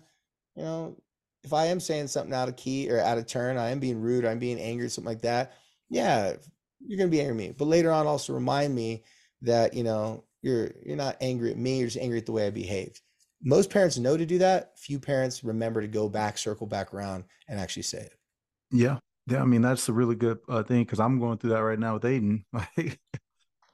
you 0.56 0.64
know, 0.64 0.98
if 1.44 1.54
I 1.54 1.66
am 1.68 1.80
saying 1.80 2.08
something 2.08 2.34
out 2.34 2.50
of 2.50 2.56
key 2.56 2.90
or 2.90 3.00
out 3.00 3.20
of 3.20 3.28
turn, 3.28 3.58
I 3.58 3.70
am 3.70 3.80
being 3.80 4.02
rude, 4.02 4.26
I'm 4.26 4.40
being 4.40 4.60
angry, 4.60 4.90
something 4.90 5.10
like 5.10 5.22
that. 5.22 5.54
Yeah, 5.90 6.34
you're 6.80 6.98
gonna 6.98 7.12
be 7.12 7.22
angry 7.22 7.34
at 7.34 7.50
me. 7.50 7.56
But 7.56 7.66
later 7.66 7.92
on, 7.92 8.08
also 8.08 8.34
remind 8.34 8.74
me 8.74 9.04
that 9.44 9.76
you 9.76 9.84
know 9.84 10.24
you're 10.42 10.72
you're 10.84 10.98
not 10.98 11.18
angry 11.22 11.52
at 11.52 11.58
me, 11.58 11.78
you're 11.78 11.88
just 11.88 12.04
angry 12.04 12.18
at 12.18 12.26
the 12.26 12.32
way 12.32 12.48
I 12.48 12.50
behaved 12.50 13.02
most 13.46 13.70
parents 13.70 13.98
know 13.98 14.18
to 14.18 14.26
do 14.26 14.40
that. 14.40 14.78
Few 14.78 15.00
parents 15.00 15.44
remember 15.44 15.80
to 15.80 15.88
go 15.88 16.10
back, 16.10 16.38
circle 16.38 16.68
back 16.68 16.94
around, 16.94 17.24
and 17.48 17.60
actually 17.60 17.84
say 17.84 18.00
it. 18.00 18.14
Yeah, 18.72 18.98
yeah. 19.28 19.42
I 19.42 19.46
mean, 19.46 19.62
that's 19.62 19.90
a 19.90 19.94
really 19.94 20.16
good 20.16 20.40
uh, 20.48 20.64
thing 20.64 20.84
because 20.84 21.00
I'm 21.00 21.20
going 21.20 21.38
through 21.38 21.52
that 21.52 21.64
right 21.64 21.80
now 21.80 21.96
with 21.96 22.04
Aiden. 22.04 22.44
Like, 22.78 23.00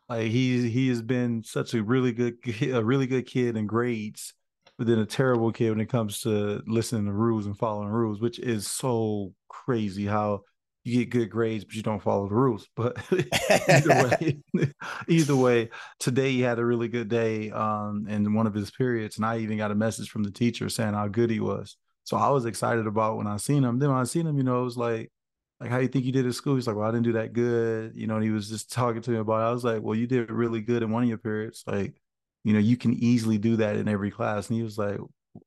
like 0.09 0.27
he 0.27 0.69
he 0.69 0.89
has 0.89 1.01
been 1.01 1.41
such 1.43 1.73
a 1.73 1.81
really 1.81 2.11
good 2.11 2.35
a 2.63 2.83
really 2.83 3.07
good 3.07 3.25
kid 3.25 3.55
in 3.55 3.65
grades, 3.65 4.33
but 4.77 4.87
then 4.87 4.99
a 4.99 5.05
terrible 5.05 5.51
kid 5.53 5.69
when 5.69 5.79
it 5.79 5.89
comes 5.89 6.19
to 6.21 6.61
listening 6.67 7.05
to 7.05 7.13
rules 7.13 7.45
and 7.45 7.57
following 7.57 7.87
rules, 7.87 8.19
which 8.19 8.37
is 8.37 8.67
so 8.67 9.33
crazy 9.47 10.05
how 10.05 10.41
you 10.83 10.99
get 10.99 11.09
good 11.11 11.29
grades, 11.29 11.63
but 11.63 11.75
you 11.75 11.83
don't 11.83 12.01
follow 12.01 12.27
the 12.27 12.35
rules. 12.35 12.67
But 12.75 12.97
either 13.69 14.17
way, 14.19 14.73
either 15.07 15.35
way, 15.35 15.69
today 15.99 16.31
he 16.31 16.41
had 16.41 16.59
a 16.59 16.65
really 16.65 16.87
good 16.87 17.07
day 17.07 17.51
um, 17.51 18.07
in 18.09 18.33
one 18.33 18.47
of 18.47 18.53
his 18.53 18.71
periods, 18.71 19.17
and 19.17 19.25
I 19.25 19.39
even 19.39 19.57
got 19.57 19.71
a 19.71 19.75
message 19.75 20.09
from 20.09 20.23
the 20.23 20.31
teacher 20.31 20.69
saying 20.69 20.93
how 20.93 21.07
good 21.07 21.29
he 21.29 21.39
was. 21.39 21.77
So 22.03 22.17
I 22.17 22.29
was 22.29 22.45
excited 22.45 22.87
about 22.87 23.17
when 23.17 23.27
I 23.27 23.37
seen 23.37 23.63
him. 23.63 23.79
Then 23.79 23.89
when 23.89 23.99
I 23.99 24.03
seen 24.05 24.25
him, 24.25 24.37
you 24.37 24.43
know, 24.43 24.61
it 24.61 24.65
was 24.65 24.77
like, 24.77 25.11
like 25.61 25.69
how 25.69 25.77
you 25.77 25.87
think 25.87 26.05
you 26.05 26.11
did 26.11 26.27
at 26.27 26.33
school? 26.33 26.55
He's 26.55 26.67
like, 26.67 26.75
well, 26.75 26.87
I 26.87 26.91
didn't 26.91 27.05
do 27.05 27.13
that 27.13 27.33
good. 27.33 27.93
You 27.95 28.07
know, 28.07 28.15
and 28.15 28.23
he 28.23 28.31
was 28.31 28.49
just 28.49 28.71
talking 28.71 29.01
to 29.01 29.11
me 29.11 29.17
about. 29.17 29.41
It. 29.41 29.49
I 29.49 29.51
was 29.51 29.63
like, 29.63 29.81
well, 29.81 29.95
you 29.95 30.07
did 30.07 30.29
really 30.29 30.61
good 30.61 30.83
in 30.83 30.91
one 30.91 31.03
of 31.03 31.09
your 31.09 31.19
periods. 31.19 31.63
Like, 31.65 31.93
you 32.43 32.53
know, 32.53 32.59
you 32.59 32.75
can 32.75 32.93
easily 32.95 33.37
do 33.37 33.57
that 33.57 33.77
in 33.77 33.87
every 33.87 34.11
class. 34.11 34.49
And 34.49 34.57
he 34.57 34.63
was 34.63 34.77
like, 34.77 34.97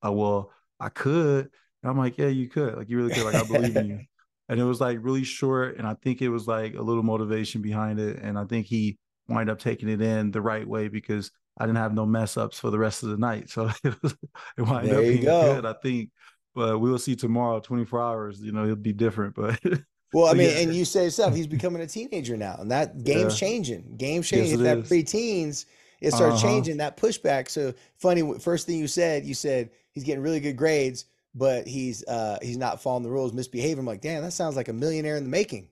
oh, 0.03 0.12
well, 0.12 0.53
I 0.81 0.88
could. 0.88 1.50
And 1.83 1.90
I'm 1.90 1.98
like, 1.98 2.16
yeah, 2.16 2.29
you 2.29 2.48
could. 2.48 2.77
Like, 2.77 2.88
you 2.88 2.96
really 2.96 3.12
could. 3.12 3.24
Like, 3.24 3.35
I 3.35 3.44
believe 3.44 3.77
in 3.77 3.88
you 3.88 4.00
and 4.48 4.61
it 4.61 4.64
was 4.64 4.81
like 4.81 4.98
really 5.00 5.24
short 5.24 5.77
and 5.79 5.87
i 5.87 5.94
think 6.03 6.22
it 6.22 6.29
was 6.29 6.46
like 6.46 6.74
a 6.74 6.83
little 6.83 7.03
motivation 7.03 7.62
behind 7.62 7.98
it 7.98 8.18
and 8.20 8.38
i 8.38 8.44
think 8.44 8.66
he 8.66 8.98
wind 9.29 9.48
up 9.48 9.59
taking 9.59 9.88
it 9.88 10.00
in 10.00 10.31
the 10.31 10.40
right 10.40 10.66
way 10.66 10.88
because 10.88 11.31
i 11.59 11.64
didn't 11.64 11.79
have 11.79 11.94
no 11.94 12.07
mess 12.07 12.37
ups 12.37 12.59
for 12.59 12.70
the 12.70 12.79
rest 12.79 13.03
of 13.03 13.11
the 13.11 13.16
night 13.16 13.48
so 13.48 13.70
it 13.85 14.03
was 14.03 14.14
it 14.59 14.62
wind 14.62 14.88
there 14.88 14.98
up 14.98 15.03
being 15.03 15.22
go. 15.22 15.55
good 15.55 15.66
i 15.66 15.74
think 15.83 16.11
but 16.55 16.79
we'll 16.79 16.98
see 16.98 17.16
tomorrow 17.16 17.61
24 17.61 18.00
hours 18.00 18.40
you 18.40 18.53
know 18.53 18.64
it'll 18.64 18.77
be 18.77 18.92
different 18.92 19.35
but 19.35 19.59
well 20.14 20.27
i 20.27 20.33
mean 20.33 20.48
yeah. 20.48 20.59
and 20.59 20.74
you 20.74 20.85
say 20.85 21.05
yourself 21.05 21.35
he's 21.35 21.46
becoming 21.46 21.83
a 21.83 21.87
teenager 21.87 22.37
now 22.37 22.57
and 22.59 22.70
that 22.70 23.05
game's 23.05 23.40
yeah. 23.40 23.48
changing 23.48 23.96
game's 23.96 24.29
changing 24.29 24.61
yes, 24.61 24.74
that 24.74 24.79
preteens, 24.85 25.66
it 26.00 26.12
starts 26.12 26.37
uh-huh. 26.37 26.48
changing 26.48 26.79
that 26.79 26.96
pushback 26.96 27.48
so 27.48 27.74
funny 27.98 28.38
first 28.38 28.66
thing 28.66 28.79
you 28.79 28.88
said 28.88 29.24
you 29.24 29.35
said 29.35 29.70
he's 29.92 30.05
getting 30.05 30.22
really 30.22 30.40
good 30.40 30.57
grades 30.57 31.05
but 31.35 31.66
he's 31.66 32.05
uh 32.07 32.38
he's 32.42 32.57
not 32.57 32.81
following 32.81 33.03
the 33.03 33.11
rules, 33.11 33.33
misbehaving. 33.33 33.81
I'm 33.81 33.87
like, 33.87 34.00
damn, 34.00 34.22
that 34.22 34.33
sounds 34.33 34.57
like 34.57 34.68
a 34.68 34.72
millionaire 34.72 35.16
in 35.16 35.24
the 35.24 35.31
making. 35.31 35.68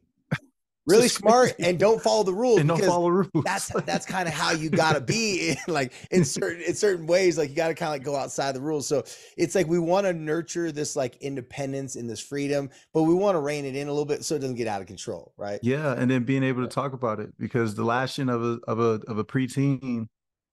Really 0.87 1.09
smart 1.23 1.55
and 1.59 1.79
don't 1.79 2.03
follow 2.03 2.25
the 2.25 2.35
rules. 2.35 2.59
And 2.59 2.68
don't 2.68 2.83
follow 2.85 3.09
rules. 3.09 3.45
that's 3.45 3.68
that's 3.87 4.07
kind 4.07 4.29
of 4.29 4.35
how 4.35 4.53
you 4.53 4.71
gotta 4.71 5.01
be 5.01 5.51
in, 5.51 5.57
like 5.68 5.92
in 6.11 6.25
certain 6.25 6.62
in 6.62 6.75
certain 6.75 7.07
ways. 7.07 7.38
Like 7.38 7.51
you 7.51 7.57
gotta 7.57 7.75
kind 7.75 7.88
of 7.88 7.95
like 7.95 8.05
go 8.05 8.16
outside 8.16 8.55
the 8.55 8.61
rules. 8.61 8.87
So 8.87 9.05
it's 9.37 9.55
like 9.55 9.66
we 9.66 9.79
want 9.79 10.07
to 10.07 10.12
nurture 10.12 10.73
this 10.73 10.97
like 10.97 11.16
independence 11.16 11.97
and 11.97 12.09
this 12.09 12.21
freedom, 12.21 12.71
but 12.92 13.05
we 13.05 13.14
want 13.14 13.37
to 13.37 13.40
rein 13.40 13.64
it 13.64 13.77
in 13.77 13.88
a 13.88 13.90
little 13.92 14.05
bit 14.05 14.25
so 14.25 14.35
it 14.35 14.40
doesn't 14.40 14.57
get 14.57 14.66
out 14.66 14.81
of 14.81 14.87
control, 14.87 15.33
right? 15.37 15.61
Yeah, 15.62 15.95
and 15.97 16.11
then 16.11 16.25
being 16.25 16.42
able 16.42 16.62
to 16.62 16.68
talk 16.68 16.92
about 16.92 17.21
it 17.21 17.31
because 17.38 17.75
the 17.75 17.85
lashing 17.85 18.29
of 18.29 18.42
a 18.42 18.59
of 18.66 18.81
a 18.81 19.01
of 19.09 19.18
a 19.18 19.25
preteen, 19.25 20.07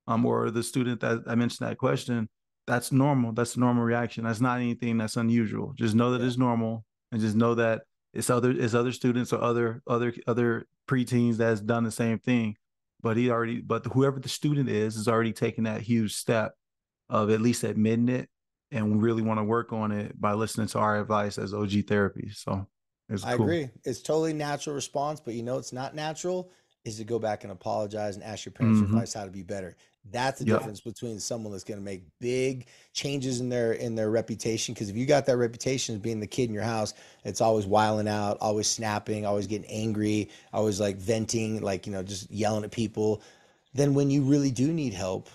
um, 0.07 0.25
or 0.25 0.51
the 0.51 0.63
student 0.63 0.99
that 1.01 1.23
I 1.27 1.35
mentioned 1.35 1.67
that 1.67 1.77
question, 1.77 2.29
that's 2.67 2.91
normal. 2.91 3.31
That's 3.31 3.55
a 3.55 3.59
normal 3.59 3.83
reaction. 3.83 4.25
That's 4.25 4.41
not 4.41 4.59
anything 4.59 4.97
that's 4.97 5.17
unusual. 5.17 5.73
Just 5.75 5.95
know 5.95 6.11
that 6.11 6.21
yeah. 6.21 6.27
it's 6.27 6.37
normal 6.37 6.85
and 7.11 7.19
just 7.19 7.35
know 7.35 7.55
that 7.55 7.81
it's 8.13 8.29
other 8.29 8.51
it's 8.51 8.73
other 8.73 8.91
students 8.91 9.33
or 9.33 9.41
other 9.41 9.81
other 9.87 10.13
other 10.27 10.67
preteens 10.87 11.37
that's 11.37 11.61
done 11.61 11.83
the 11.83 11.91
same 11.91 12.19
thing. 12.19 12.55
But 13.01 13.17
he 13.17 13.29
already 13.29 13.61
but 13.61 13.85
whoever 13.85 14.19
the 14.19 14.29
student 14.29 14.69
is 14.69 14.95
is 14.95 15.07
already 15.07 15.33
taking 15.33 15.65
that 15.65 15.81
huge 15.81 16.15
step 16.15 16.53
of 17.09 17.29
at 17.29 17.41
least 17.41 17.63
admitting 17.63 18.09
it 18.09 18.29
and 18.71 18.91
we 18.91 18.97
really 18.97 19.21
want 19.21 19.39
to 19.39 19.43
work 19.43 19.73
on 19.73 19.91
it 19.91 20.19
by 20.19 20.33
listening 20.33 20.67
to 20.67 20.79
our 20.79 20.99
advice 20.99 21.37
as 21.37 21.53
OG 21.53 21.85
therapy. 21.87 22.29
So 22.33 22.67
I 23.23 23.35
cool. 23.35 23.45
agree. 23.45 23.69
It's 23.83 24.01
totally 24.01 24.33
natural 24.33 24.75
response, 24.75 25.19
but 25.19 25.33
you 25.33 25.43
know 25.43 25.57
it's 25.57 25.73
not 25.73 25.95
natural 25.95 26.51
is 26.85 26.97
to 26.97 27.03
go 27.03 27.19
back 27.19 27.43
and 27.43 27.51
apologize 27.51 28.15
and 28.15 28.23
ask 28.23 28.45
your 28.45 28.53
parents 28.53 28.79
mm-hmm. 28.79 28.93
advice 28.93 29.13
how 29.13 29.25
to 29.25 29.31
be 29.31 29.43
better. 29.43 29.75
That's 30.11 30.39
the 30.39 30.45
yep. 30.45 30.59
difference 30.59 30.81
between 30.81 31.19
someone 31.19 31.51
that's 31.51 31.63
going 31.63 31.79
to 31.79 31.83
make 31.83 32.03
big 32.19 32.67
changes 32.93 33.39
in 33.39 33.49
their 33.49 33.73
in 33.73 33.95
their 33.95 34.09
reputation. 34.09 34.73
Because 34.73 34.89
if 34.89 34.95
you 34.95 35.05
got 35.05 35.25
that 35.27 35.37
reputation 35.37 35.95
as 35.95 36.01
being 36.01 36.19
the 36.19 36.27
kid 36.27 36.49
in 36.49 36.53
your 36.53 36.63
house, 36.63 36.93
it's 37.23 37.41
always 37.41 37.65
wiling 37.65 38.07
out, 38.07 38.37
always 38.41 38.67
snapping, 38.67 39.25
always 39.25 39.47
getting 39.47 39.69
angry, 39.69 40.29
always 40.53 40.79
like 40.79 40.97
venting, 40.97 41.61
like 41.61 41.85
you 41.85 41.93
know, 41.93 42.03
just 42.03 42.29
yelling 42.31 42.63
at 42.63 42.71
people. 42.71 43.21
Then 43.73 43.93
when 43.93 44.09
you 44.09 44.23
really 44.23 44.51
do 44.51 44.73
need 44.73 44.93
help, 44.93 45.29